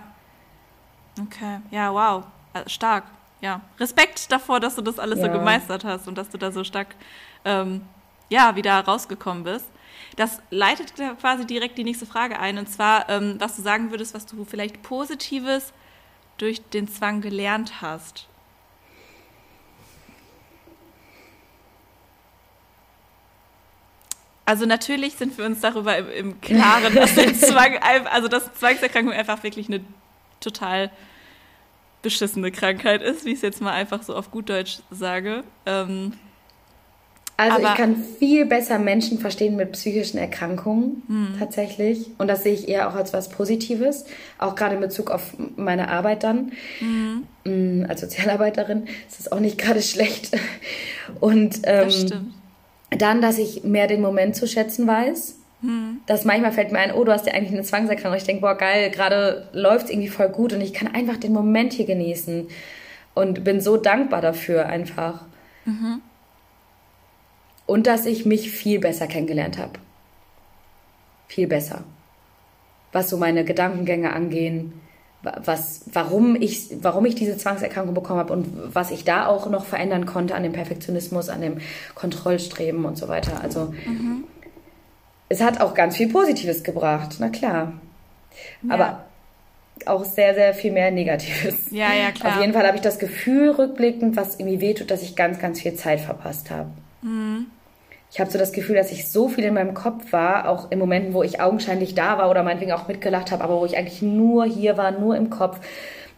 [1.22, 3.06] Okay, ja, wow, äh, stark.
[3.42, 5.26] Ja, Respekt davor, dass du das alles ja.
[5.26, 6.96] so gemeistert hast und dass du da so stark,
[7.44, 7.82] ähm,
[8.30, 9.66] ja, wieder rausgekommen bist.
[10.16, 14.14] Das leitet quasi direkt die nächste Frage ein, und zwar, ähm, was du sagen würdest,
[14.14, 15.74] was du vielleicht Positives
[16.38, 18.28] durch den Zwang gelernt hast.
[24.46, 29.14] Also natürlich sind wir uns darüber im, im Klaren, dass der Zwang, also dass Zwangserkrankung
[29.14, 29.84] einfach wirklich eine
[30.40, 30.92] total
[32.02, 35.44] beschissene Krankheit ist, wie ich es jetzt mal einfach so auf gut Deutsch sage.
[35.66, 36.14] Ähm,
[37.38, 41.36] also ich kann viel besser Menschen verstehen mit psychischen Erkrankungen mhm.
[41.38, 42.12] tatsächlich.
[42.18, 44.06] Und das sehe ich eher auch als was Positives,
[44.38, 46.54] auch gerade in Bezug auf meine Arbeit dann.
[46.80, 47.86] Mhm.
[47.90, 50.32] Als Sozialarbeiterin ist das auch nicht gerade schlecht.
[51.20, 52.06] Und ähm, das
[52.92, 55.36] dann, dass ich mehr den Moment zu schätzen weiß
[56.06, 58.18] Dass manchmal fällt mir ein, oh, du hast ja eigentlich eine Zwangserkrankung.
[58.18, 61.34] Ich denke, boah, geil, gerade läuft es irgendwie voll gut und ich kann einfach den
[61.34, 62.48] Moment hier genießen.
[63.14, 65.26] Und bin so dankbar dafür einfach.
[65.66, 66.02] Mhm.
[67.66, 69.74] Und dass ich mich viel besser kennengelernt habe.
[71.28, 71.84] Viel besser.
[72.96, 74.74] was so meine Gedankengänge angehen,
[75.22, 79.66] was, warum ich, warum ich diese Zwangserkrankung bekommen habe und was ich da auch noch
[79.66, 81.58] verändern konnte an dem Perfektionismus, an dem
[81.94, 83.42] Kontrollstreben und so weiter.
[83.42, 84.24] Also mhm.
[85.30, 87.74] Es hat auch ganz viel Positives gebracht, na klar.
[88.62, 88.74] Ja.
[88.74, 89.06] Aber
[89.86, 91.72] auch sehr, sehr viel mehr Negatives.
[91.72, 92.36] Ja, ja, klar.
[92.36, 95.62] Auf jeden Fall habe ich das Gefühl rückblickend, was irgendwie wehtut, dass ich ganz, ganz
[95.62, 96.70] viel Zeit verpasst habe.
[97.02, 97.48] Mhm.
[98.12, 100.80] Ich habe so das Gefühl, dass ich so viel in meinem Kopf war, auch in
[100.80, 104.02] Momenten, wo ich augenscheinlich da war oder meinetwegen auch mitgelacht habe, aber wo ich eigentlich
[104.02, 105.60] nur hier war, nur im Kopf.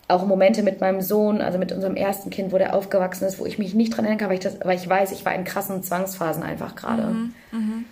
[0.08, 3.46] Auch Momente mit meinem Sohn, also mit unserem ersten Kind, wo der aufgewachsen ist, wo
[3.46, 5.44] ich mich nicht dran erinnern kann, weil ich, das, weil ich weiß, ich war in
[5.44, 7.04] krassen Zwangsphasen einfach gerade.
[7.04, 7.84] Mhm, mh.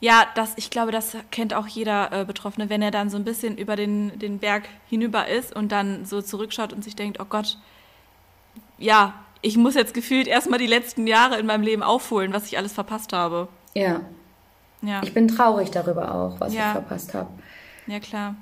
[0.00, 3.24] Ja, das, ich glaube, das kennt auch jeder äh, Betroffene, wenn er dann so ein
[3.24, 7.26] bisschen über den, den Berg hinüber ist und dann so zurückschaut und sich denkt, oh
[7.28, 7.58] Gott,
[8.78, 12.58] ja, ich muss jetzt gefühlt erstmal die letzten Jahre in meinem Leben aufholen, was ich
[12.58, 13.48] alles verpasst habe.
[13.74, 14.00] Ja.
[14.82, 15.00] ja.
[15.02, 16.68] Ich bin traurig darüber auch, was ja.
[16.68, 17.30] ich verpasst habe.
[17.86, 18.36] Ja, klar.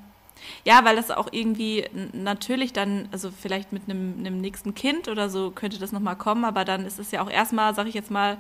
[0.65, 5.31] Ja, weil das auch irgendwie natürlich dann, also vielleicht mit einem, einem nächsten Kind oder
[5.31, 8.11] so könnte das nochmal kommen, aber dann ist es ja auch erstmal, sag ich jetzt
[8.11, 8.37] mal,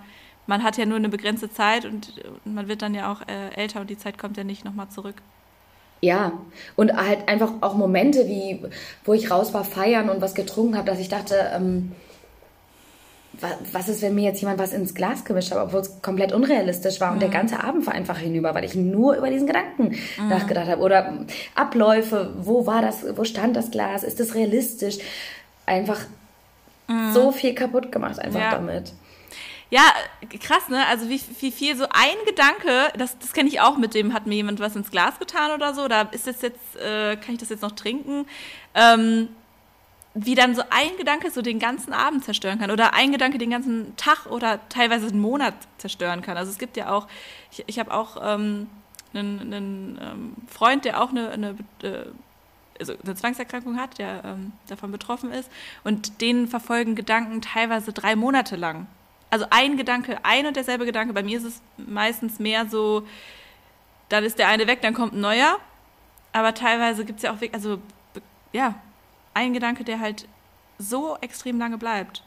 [0.46, 2.12] man hat ja nur eine begrenzte Zeit und,
[2.44, 5.16] man wird dann ja auch äh, älter und die Zeit kommt ja nicht nochmal zurück.
[6.00, 6.32] Ja,
[6.76, 8.62] und halt einfach auch Momente, wie
[9.04, 11.92] wo ich raus war feiern und was getrunken habe, dass ich dachte, ähm,
[13.72, 17.00] was ist, wenn mir jetzt jemand was ins Glas gemischt hat, obwohl es komplett unrealistisch
[17.00, 17.34] war und der mhm.
[17.34, 20.28] ganze Abend war einfach hinüber, weil ich nur über diesen Gedanken mhm.
[20.28, 20.80] nachgedacht habe.
[20.82, 24.98] Oder Abläufe, wo war das, wo stand das Glas, ist das realistisch?
[25.66, 26.00] Einfach
[26.88, 27.12] mhm.
[27.12, 28.50] so viel kaputt gemacht einfach ja.
[28.52, 28.92] damit.
[29.70, 29.82] Ja,
[30.40, 30.86] krass, ne?
[30.86, 34.26] Also wie, wie viel so ein Gedanke, das, das kenne ich auch mit dem, hat
[34.26, 37.40] mir jemand was ins Glas getan oder so, da ist das jetzt, äh, kann ich
[37.40, 38.26] das jetzt noch trinken?
[38.74, 39.28] Ähm,
[40.14, 43.50] wie dann so ein Gedanke so den ganzen Abend zerstören kann oder ein Gedanke den
[43.50, 46.36] ganzen Tag oder teilweise einen Monat zerstören kann.
[46.36, 47.06] Also es gibt ja auch,
[47.50, 48.68] ich, ich habe auch ähm,
[49.12, 52.06] einen, einen ähm, Freund, der auch eine, eine äh,
[52.78, 55.50] also eine Zwangserkrankung hat, der ähm, davon betroffen ist.
[55.84, 58.86] Und denen verfolgen Gedanken teilweise drei Monate lang
[59.30, 61.12] also ein Gedanke, ein und derselbe Gedanke.
[61.12, 63.06] Bei mir ist es meistens mehr so,
[64.08, 65.58] dann ist der eine weg, dann kommt ein neuer.
[66.32, 67.78] Aber teilweise gibt es ja auch, also
[68.52, 68.74] ja,
[69.34, 70.28] ein Gedanke, der halt
[70.78, 72.22] so extrem lange bleibt.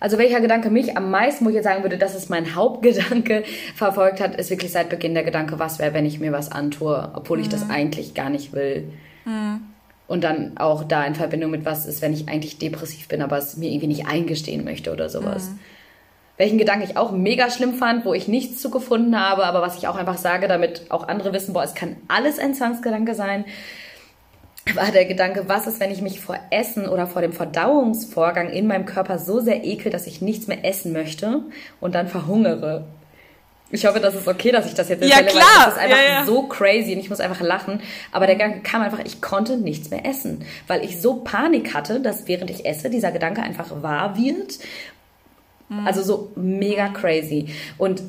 [0.00, 3.44] Also welcher Gedanke mich am meisten, wo ich jetzt sagen würde, dass es mein Hauptgedanke
[3.76, 7.10] verfolgt hat, ist wirklich seit Beginn der Gedanke, was wäre, wenn ich mir was antue,
[7.14, 7.44] obwohl mhm.
[7.44, 7.70] ich das mhm.
[7.70, 8.92] eigentlich gar nicht will.
[9.24, 9.69] Mhm.
[10.10, 13.38] Und dann auch da in Verbindung mit was ist, wenn ich eigentlich depressiv bin, aber
[13.38, 15.50] es mir irgendwie nicht eingestehen möchte oder sowas.
[15.50, 15.60] Mhm.
[16.36, 19.76] Welchen Gedanken ich auch mega schlimm fand, wo ich nichts zu gefunden habe, aber was
[19.76, 23.44] ich auch einfach sage, damit auch andere wissen, boah, es kann alles ein Zwangsgedanke sein,
[24.74, 28.66] war der Gedanke, was ist, wenn ich mich vor Essen oder vor dem Verdauungsvorgang in
[28.66, 31.44] meinem Körper so sehr ekel, dass ich nichts mehr essen möchte
[31.80, 32.84] und dann verhungere.
[33.72, 35.44] Ich hoffe, das ist okay, dass ich das jetzt erzähle, ja, klar.
[35.44, 36.24] weil das ist einfach ja, ja.
[36.26, 37.80] so crazy und ich muss einfach lachen.
[38.10, 42.00] Aber der Gedanke kam einfach, ich konnte nichts mehr essen, weil ich so Panik hatte,
[42.00, 44.58] dass während ich esse, dieser Gedanke einfach wahr wird.
[45.68, 45.86] Mhm.
[45.86, 47.54] Also so mega crazy.
[47.78, 48.02] Und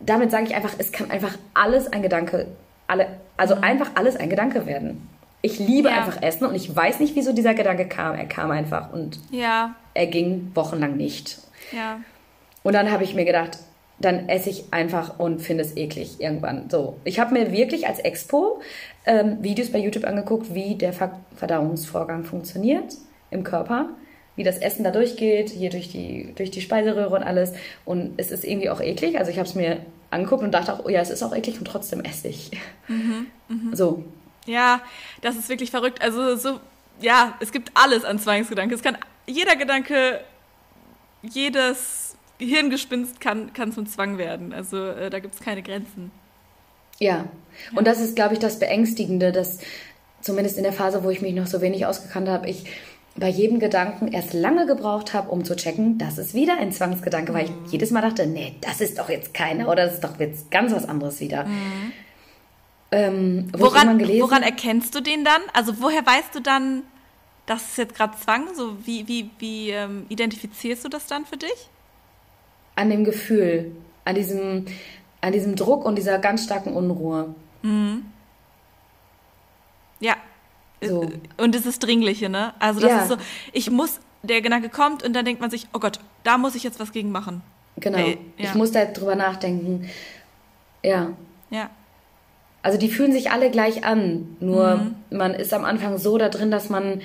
[0.00, 2.48] damit sage ich einfach, es kann einfach alles ein Gedanke,
[2.86, 3.06] alle,
[3.38, 3.64] also mhm.
[3.64, 5.08] einfach alles ein Gedanke werden.
[5.40, 5.96] Ich liebe ja.
[5.96, 8.16] einfach Essen und ich weiß nicht, wieso dieser Gedanke kam.
[8.16, 9.76] Er kam einfach und ja.
[9.94, 11.38] er ging wochenlang nicht.
[11.72, 12.00] Ja.
[12.62, 13.58] Und dann habe ich mir gedacht,
[13.98, 16.68] dann esse ich einfach und finde es eklig irgendwann.
[16.68, 18.60] So, ich habe mir wirklich als Expo
[19.06, 22.94] ähm, Videos bei YouTube angeguckt, wie der Ver Verdauungsvorgang funktioniert
[23.30, 23.90] im Körper,
[24.36, 27.52] wie das Essen da durchgeht, hier durch die, durch die Speiseröhre und alles.
[27.84, 29.18] Und es ist irgendwie auch eklig.
[29.18, 29.78] Also ich habe es mir
[30.10, 32.50] angeguckt und dachte auch, oh ja, es ist auch eklig und trotzdem esse ich.
[32.88, 33.76] Mhm, mh.
[33.76, 34.04] So.
[34.46, 34.80] Ja,
[35.22, 36.02] das ist wirklich verrückt.
[36.02, 36.60] Also so,
[37.00, 38.74] ja, es gibt alles an Zwangsgedanken.
[38.74, 40.20] Es kann jeder Gedanke,
[41.22, 44.52] jedes Hirngespinst kann, kann zum Zwang werden.
[44.52, 46.10] Also äh, da gibt es keine Grenzen.
[46.98, 47.26] Ja.
[47.74, 49.58] und das ist, glaube ich, das Beängstigende, dass
[50.22, 52.64] zumindest in der Phase, wo ich mich noch so wenig ausgekannt habe, ich
[53.16, 57.32] bei jedem Gedanken erst lange gebraucht habe, um zu checken, das ist wieder ein Zwangsgedanke,
[57.32, 57.66] weil ich mhm.
[57.70, 60.72] jedes Mal dachte, nee, das ist doch jetzt keiner oder das ist doch jetzt ganz
[60.72, 61.44] was anderes wieder.
[61.44, 61.92] Mhm.
[62.92, 65.40] Ähm, woran, woran erkennst du den dann?
[65.54, 66.82] Also woher weißt du dann,
[67.46, 68.54] das ist jetzt gerade Zwang?
[68.54, 71.70] So wie, wie, wie ähm, identifizierst du das dann für dich?
[72.76, 73.72] An dem Gefühl,
[74.04, 74.66] an diesem,
[75.20, 77.34] an diesem Druck und dieser ganz starken Unruhe.
[77.62, 78.04] Mhm.
[79.98, 80.14] Ja.
[80.82, 81.10] So.
[81.38, 82.54] Und es ist Dringliche, ne?
[82.58, 83.02] Also das ja.
[83.02, 83.16] ist so,
[83.52, 86.62] ich muss, der Gedanke kommt und dann denkt man sich, oh Gott, da muss ich
[86.62, 87.42] jetzt was gegen machen.
[87.78, 87.98] Genau.
[87.98, 88.44] Hey, ja.
[88.44, 89.88] Ich muss da drüber nachdenken.
[90.82, 91.10] Ja.
[91.50, 91.70] Ja.
[92.62, 94.94] Also die fühlen sich alle gleich an, nur mhm.
[95.10, 97.00] man ist am Anfang so da drin, dass man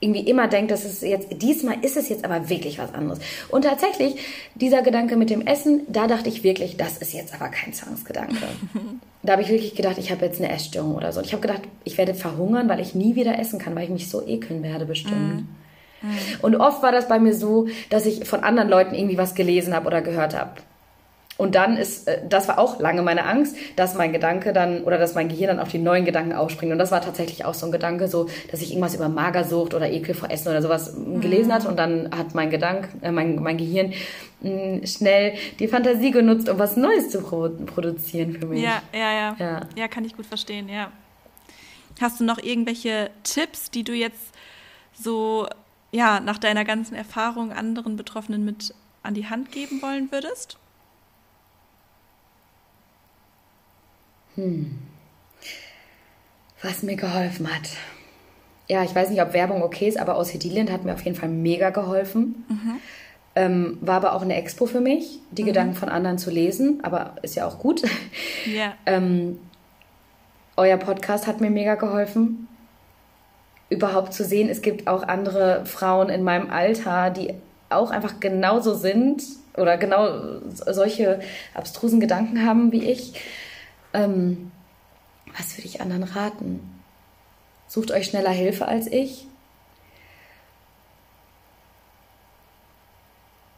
[0.00, 3.18] irgendwie immer denkt, dass es jetzt, diesmal ist es jetzt aber wirklich was anderes.
[3.48, 4.16] Und tatsächlich,
[4.54, 8.36] dieser Gedanke mit dem Essen, da dachte ich wirklich, das ist jetzt aber kein Zwangsgedanke.
[9.22, 11.18] da habe ich wirklich gedacht, ich habe jetzt eine Essstörung oder so.
[11.20, 13.90] Und ich habe gedacht, ich werde verhungern, weil ich nie wieder essen kann, weil ich
[13.90, 15.42] mich so ekeln werde bestimmt.
[15.42, 15.48] Mm.
[16.42, 19.74] Und oft war das bei mir so, dass ich von anderen Leuten irgendwie was gelesen
[19.74, 20.52] habe oder gehört habe.
[21.38, 24.98] Und dann ist, äh, das war auch lange meine Angst, dass mein Gedanke dann oder
[24.98, 26.72] dass mein Gehirn dann auf die neuen Gedanken aufspringt.
[26.72, 29.90] Und das war tatsächlich auch so ein Gedanke, so, dass ich irgendwas über Magersucht oder
[29.90, 31.20] Ekel vor Essen oder sowas mhm.
[31.20, 31.64] gelesen hat.
[31.64, 33.92] Und dann hat mein Gedanke, äh, mein, mein Gehirn
[34.40, 38.60] mh, schnell die Fantasie genutzt, um was Neues zu pro produzieren für mich.
[38.60, 39.60] Ja, ja, ja, ja.
[39.76, 40.90] Ja, kann ich gut verstehen, ja.
[42.00, 44.34] Hast du noch irgendwelche Tipps, die du jetzt
[44.92, 45.46] so,
[45.92, 48.74] ja, nach deiner ganzen Erfahrung anderen Betroffenen mit
[49.04, 50.58] an die Hand geben wollen würdest?
[54.38, 54.78] Hm.
[56.62, 57.68] Was mir geholfen hat.
[58.68, 61.16] Ja, ich weiß nicht, ob Werbung okay ist, aber aus Hedilien hat mir auf jeden
[61.16, 62.44] Fall mega geholfen.
[62.48, 62.76] Mhm.
[63.34, 65.46] Ähm, war aber auch eine Expo für mich, die mhm.
[65.46, 67.82] Gedanken von anderen zu lesen, aber ist ja auch gut.
[68.46, 68.74] Ja.
[68.86, 69.38] ähm,
[70.56, 72.46] euer Podcast hat mir mega geholfen.
[73.68, 77.34] Überhaupt zu sehen, es gibt auch andere Frauen in meinem Alter, die
[77.68, 79.22] auch einfach genauso sind
[79.56, 81.20] oder genau solche
[81.52, 83.14] abstrusen Gedanken haben wie ich.
[83.92, 84.50] Ähm,
[85.36, 86.60] was würde ich anderen raten?
[87.66, 89.26] Sucht euch schneller Hilfe als ich.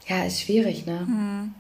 [0.07, 1.01] Ja, ist schwierig, ne?
[1.01, 1.55] Hm.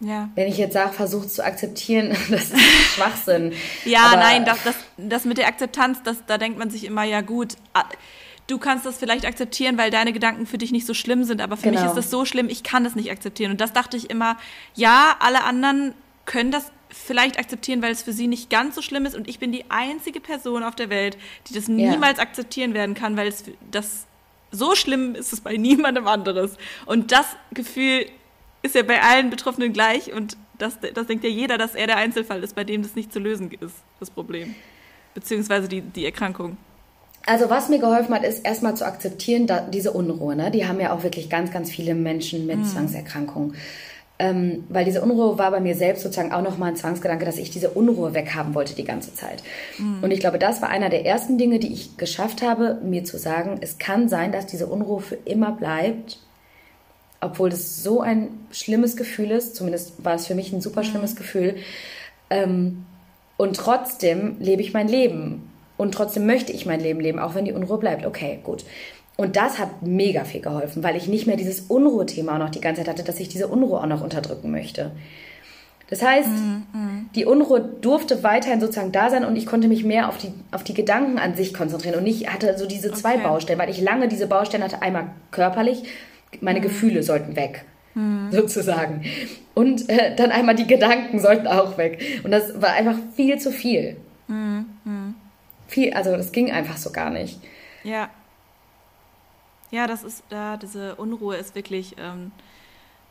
[0.00, 0.28] Ja.
[0.34, 2.60] Wenn ich jetzt sage, versucht zu akzeptieren, das ist
[2.94, 3.52] Schwachsinn.
[3.84, 7.04] ja, Aber nein, das, das, das mit der Akzeptanz, das, da denkt man sich immer,
[7.04, 7.54] ja gut,
[8.46, 11.56] du kannst das vielleicht akzeptieren, weil deine Gedanken für dich nicht so schlimm sind, aber
[11.56, 11.80] für genau.
[11.80, 13.52] mich ist das so schlimm, ich kann das nicht akzeptieren.
[13.52, 14.36] Und das dachte ich immer,
[14.74, 15.94] ja, alle anderen
[16.26, 16.70] können das
[17.04, 19.64] vielleicht akzeptieren, weil es für sie nicht ganz so schlimm ist und ich bin die
[19.70, 21.16] einzige Person auf der Welt,
[21.48, 22.24] die das niemals ja.
[22.24, 24.06] akzeptieren werden kann, weil es das
[24.50, 26.56] so schlimm ist es bei niemandem anderes.
[26.86, 28.06] Und das Gefühl
[28.62, 31.96] ist ja bei allen Betroffenen gleich und das, das denkt ja jeder, dass er der
[31.96, 34.54] Einzelfall ist, bei dem das nicht zu lösen ist, das Problem.
[35.12, 36.56] Beziehungsweise die, die Erkrankung.
[37.26, 40.36] Also was mir geholfen hat, ist erstmal zu akzeptieren, da, diese Unruhe.
[40.36, 40.50] Ne?
[40.50, 42.64] Die haben ja auch wirklich ganz, ganz viele Menschen mit mhm.
[42.64, 43.54] Zwangserkrankungen.
[44.16, 47.50] Ähm, weil diese Unruhe war bei mir selbst sozusagen auch nochmal ein Zwangsgedanke, dass ich
[47.50, 49.42] diese Unruhe weghaben wollte die ganze Zeit.
[49.76, 50.04] Mhm.
[50.04, 53.18] Und ich glaube, das war einer der ersten Dinge, die ich geschafft habe, mir zu
[53.18, 56.20] sagen, es kann sein, dass diese Unruhe für immer bleibt,
[57.20, 61.14] obwohl das so ein schlimmes Gefühl ist, zumindest war es für mich ein super schlimmes
[61.14, 61.18] mhm.
[61.18, 61.56] Gefühl.
[62.30, 62.84] Ähm,
[63.36, 65.50] und trotzdem lebe ich mein Leben.
[65.76, 68.06] Und trotzdem möchte ich mein Leben leben, auch wenn die Unruhe bleibt.
[68.06, 68.64] Okay, gut.
[69.16, 72.60] Und das hat mega viel geholfen, weil ich nicht mehr dieses Unruhethema auch noch die
[72.60, 74.90] ganze Zeit hatte, dass ich diese Unruhe auch noch unterdrücken möchte.
[75.90, 77.10] Das heißt, mm, mm.
[77.14, 80.64] die Unruhe durfte weiterhin sozusagen da sein und ich konnte mich mehr auf die, auf
[80.64, 83.22] die Gedanken an sich konzentrieren und nicht hatte so diese zwei okay.
[83.22, 84.82] Baustellen, weil ich lange diese Baustellen hatte.
[84.82, 85.84] Einmal körperlich,
[86.40, 86.62] meine mm.
[86.62, 88.30] Gefühle sollten weg, mm.
[88.32, 89.04] sozusagen.
[89.54, 92.00] Und äh, dann einmal die Gedanken sollten auch weg.
[92.24, 93.96] Und das war einfach viel zu viel.
[94.26, 95.14] Mm, mm.
[95.68, 97.38] Viel, also das ging einfach so gar nicht.
[97.84, 98.08] Ja.
[99.74, 102.30] Ja, das ist, da, diese Unruhe ist wirklich, ähm,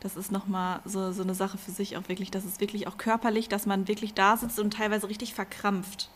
[0.00, 2.30] das ist nochmal so, so eine Sache für sich auch wirklich.
[2.30, 6.08] Das ist wirklich auch körperlich, dass man wirklich da sitzt und teilweise richtig verkrampft.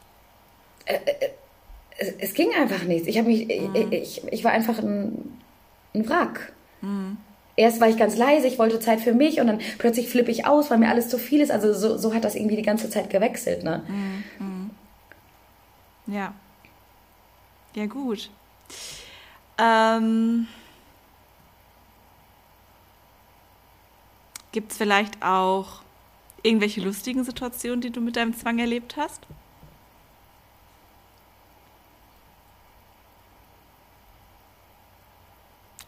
[0.87, 1.31] Äh, äh,
[1.99, 3.09] es, es, ging einfach nichts.
[3.09, 3.93] Ich habe mich, mhm.
[3.93, 5.39] ich, ich war einfach ein,
[5.95, 6.55] ein Wrack.
[6.81, 7.19] Mhm.
[7.57, 10.47] Erst war ich ganz leise, ich wollte Zeit für mich und dann plötzlich flippe ich
[10.47, 11.51] aus, weil mir alles zu viel ist.
[11.51, 13.65] Also so, so hat das irgendwie die ganze Zeit gewechselt.
[13.65, 13.83] Ne?
[13.87, 14.25] Mhm.
[14.39, 14.71] mhm.
[16.07, 16.33] Ja.
[17.75, 18.31] Ja, gut.
[19.59, 20.47] Ähm,
[24.53, 25.83] Gibt es vielleicht auch
[26.43, 29.27] irgendwelche lustigen Situationen, die du mit deinem Zwang erlebt hast?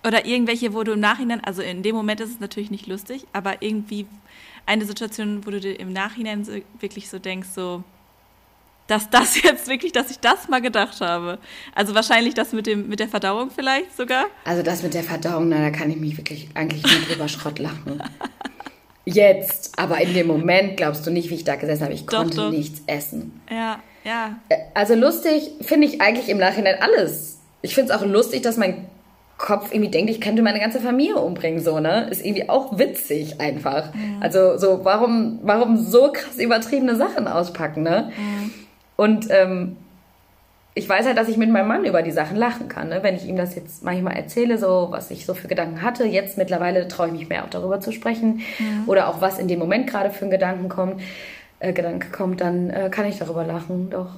[0.04, 3.26] Oder irgendwelche, wo du im Nachhinein, also in dem Moment ist es natürlich nicht lustig,
[3.32, 4.06] aber irgendwie
[4.66, 7.84] eine Situation, wo du dir im Nachhinein so, wirklich so denkst, so,
[8.90, 11.38] dass das jetzt wirklich, dass ich das mal gedacht habe.
[11.74, 14.26] Also wahrscheinlich das mit, dem, mit der Verdauung vielleicht sogar.
[14.44, 17.58] Also das mit der Verdauung, na, da kann ich mich wirklich eigentlich nur drüber Schrott
[17.58, 18.02] lachen.
[19.04, 21.94] Jetzt, aber in dem Moment glaubst du nicht, wie ich da gesessen habe.
[21.94, 22.50] Ich doch, konnte doch.
[22.50, 23.40] nichts essen.
[23.50, 24.38] Ja, ja.
[24.48, 27.38] Äh, also lustig finde ich eigentlich im Nachhinein alles.
[27.62, 28.86] Ich finde es auch lustig, dass mein
[29.38, 32.08] Kopf irgendwie denkt, ich könnte meine ganze Familie umbringen, so, ne?
[32.10, 33.94] Ist irgendwie auch witzig einfach.
[33.94, 34.18] Mhm.
[34.20, 38.12] Also so, warum, warum so krass übertriebene Sachen auspacken, ne?
[38.16, 38.52] Mhm.
[39.00, 39.78] Und ähm,
[40.74, 42.90] ich weiß halt, dass ich mit meinem Mann über die Sachen lachen kann.
[42.90, 43.02] Ne?
[43.02, 46.04] Wenn ich ihm das jetzt manchmal erzähle, so was ich so für Gedanken hatte.
[46.04, 48.42] Jetzt mittlerweile traue ich mich mehr auch darüber zu sprechen.
[48.58, 48.84] Mhm.
[48.88, 51.00] Oder auch was in dem Moment gerade für ein Gedanken kommt,
[51.60, 54.16] äh, Gedanke kommt, dann äh, kann ich darüber lachen, doch.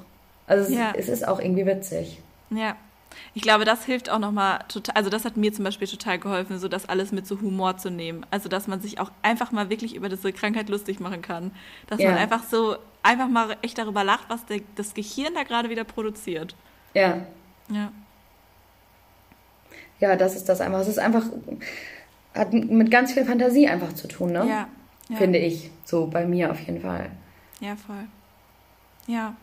[0.49, 0.93] Also es, ja.
[0.99, 2.21] es ist auch irgendwie witzig.
[2.51, 2.75] Ja,
[3.35, 6.59] Ich glaube, das hilft auch nochmal total, also das hat mir zum Beispiel total geholfen,
[6.59, 8.27] so das alles mit so Humor zu nehmen.
[8.31, 11.53] Also dass man sich auch einfach mal wirklich über diese Krankheit lustig machen kann.
[11.87, 12.11] Dass ja.
[12.11, 15.85] man einfach so, einfach mal echt darüber lacht, was der, das Gehirn da gerade wieder
[15.85, 16.55] produziert.
[16.95, 17.27] Ja.
[17.69, 17.91] Ja.
[20.01, 20.81] Ja, das ist das einfach.
[20.81, 21.25] Es ist einfach,
[22.35, 24.41] hat mit ganz viel Fantasie einfach zu tun, ne?
[24.49, 24.69] Ja.
[25.09, 25.17] ja.
[25.17, 25.71] Finde ich.
[25.85, 27.11] So bei mir auf jeden Fall.
[27.61, 28.05] Ja, voll.
[29.07, 29.35] Ja.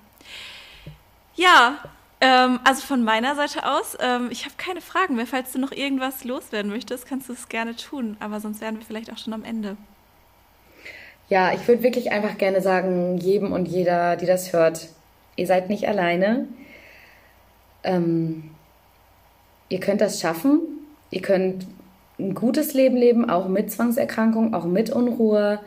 [1.35, 1.77] Ja,
[2.21, 5.25] ähm, also von meiner Seite aus, ähm, ich habe keine Fragen mehr.
[5.25, 8.17] Falls du noch irgendwas loswerden möchtest, kannst du es gerne tun.
[8.19, 9.77] Aber sonst wären wir vielleicht auch schon am Ende.
[11.29, 14.89] Ja, ich würde wirklich einfach gerne sagen, jedem und jeder, die das hört,
[15.35, 16.47] ihr seid nicht alleine.
[17.83, 18.51] Ähm,
[19.69, 20.59] ihr könnt das schaffen.
[21.11, 21.67] Ihr könnt
[22.19, 25.59] ein gutes Leben leben, auch mit Zwangserkrankung, auch mit Unruhe.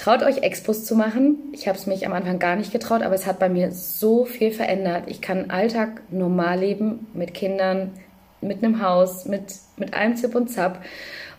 [0.00, 1.52] Traut euch Expos zu machen.
[1.52, 4.24] Ich habe es mich am Anfang gar nicht getraut, aber es hat bei mir so
[4.24, 5.04] viel verändert.
[5.08, 7.92] Ich kann Alltag normal leben mit Kindern,
[8.40, 10.82] mit einem Haus, mit, mit allem Zip und Zap.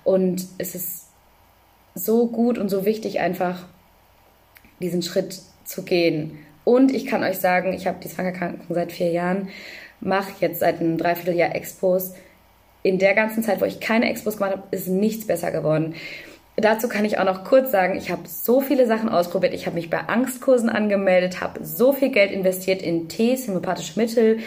[0.04, 1.08] Und es ist
[1.96, 3.66] so gut und so wichtig, einfach
[4.80, 6.38] diesen Schritt zu gehen.
[6.64, 9.50] Und ich kann euch sagen, ich habe die Zwangerkrankung seit vier Jahren,
[10.02, 12.14] mache jetzt seit einem Dreivierteljahr Expos.
[12.84, 15.96] In der ganzen Zeit, wo ich keine Expos gemacht habe, ist nichts besser geworden.
[16.62, 19.54] Dazu kann ich auch noch kurz sagen, ich habe so viele Sachen ausprobiert.
[19.54, 24.40] Ich habe mich bei Angstkursen angemeldet, habe so viel Geld investiert in Tees, homöopathische Mittel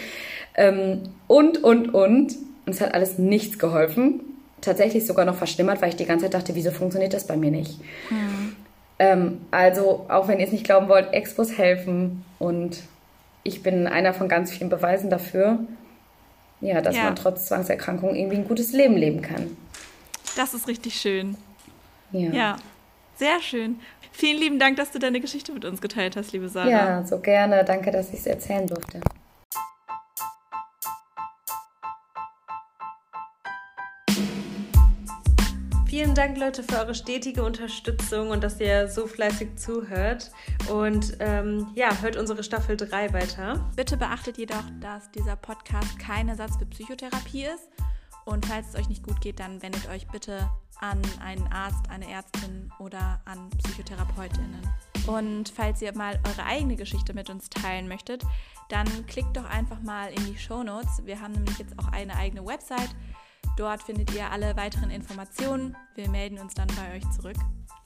[0.55, 2.35] ähm, und, und, und.
[2.65, 4.21] Und es hat alles nichts geholfen.
[4.61, 7.51] Tatsächlich sogar noch verschlimmert, weil ich die ganze Zeit dachte, wieso funktioniert das bei mir
[7.51, 7.79] nicht?
[8.09, 8.55] Mhm.
[8.97, 12.23] Ähm, also, auch wenn ihr es nicht glauben wollt, Expos helfen.
[12.39, 12.79] Und
[13.43, 15.59] ich bin einer von ganz vielen Beweisen dafür,
[16.61, 17.03] ja, dass ja.
[17.03, 19.55] man trotz Zwangserkrankung irgendwie ein gutes Leben leben kann.
[20.35, 21.37] Das ist richtig schön.
[22.11, 22.31] Ja.
[22.31, 22.55] ja,
[23.15, 23.79] sehr schön.
[24.11, 26.69] Vielen lieben Dank, dass du deine Geschichte mit uns geteilt hast, liebe Sarah.
[26.69, 27.65] Ja, so gerne.
[27.65, 29.01] Danke, dass ich es erzählen durfte.
[35.95, 40.29] Vielen Dank, Leute, für eure stetige Unterstützung und dass ihr so fleißig zuhört.
[40.69, 43.65] Und ähm, ja, hört unsere Staffel 3 weiter.
[43.77, 47.69] Bitte beachtet jedoch, dass dieser Podcast kein Ersatz für Psychotherapie ist.
[48.25, 50.49] Und falls es euch nicht gut geht, dann wendet euch bitte
[50.79, 54.61] an einen Arzt, eine Ärztin oder an Psychotherapeutinnen.
[55.05, 58.25] Und falls ihr mal eure eigene Geschichte mit uns teilen möchtet,
[58.69, 61.05] dann klickt doch einfach mal in die Show Notes.
[61.05, 62.95] Wir haben nämlich jetzt auch eine eigene Website.
[63.57, 65.77] Dort findet ihr alle weiteren Informationen.
[65.93, 67.37] Wir melden uns dann bei euch zurück.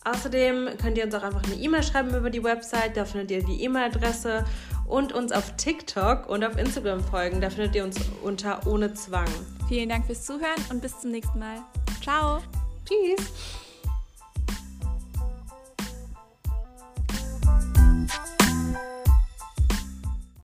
[0.06, 2.96] Außerdem könnt ihr uns auch einfach eine E-Mail schreiben über die Website.
[2.96, 4.46] Da findet ihr die E-Mail-Adresse
[4.88, 7.42] und uns auf TikTok und auf Instagram folgen.
[7.42, 9.28] Da findet ihr uns unter ohne Zwang.
[9.68, 11.58] Vielen Dank fürs Zuhören und bis zum nächsten Mal.
[12.02, 12.42] Ciao!
[12.86, 13.69] Tschüss.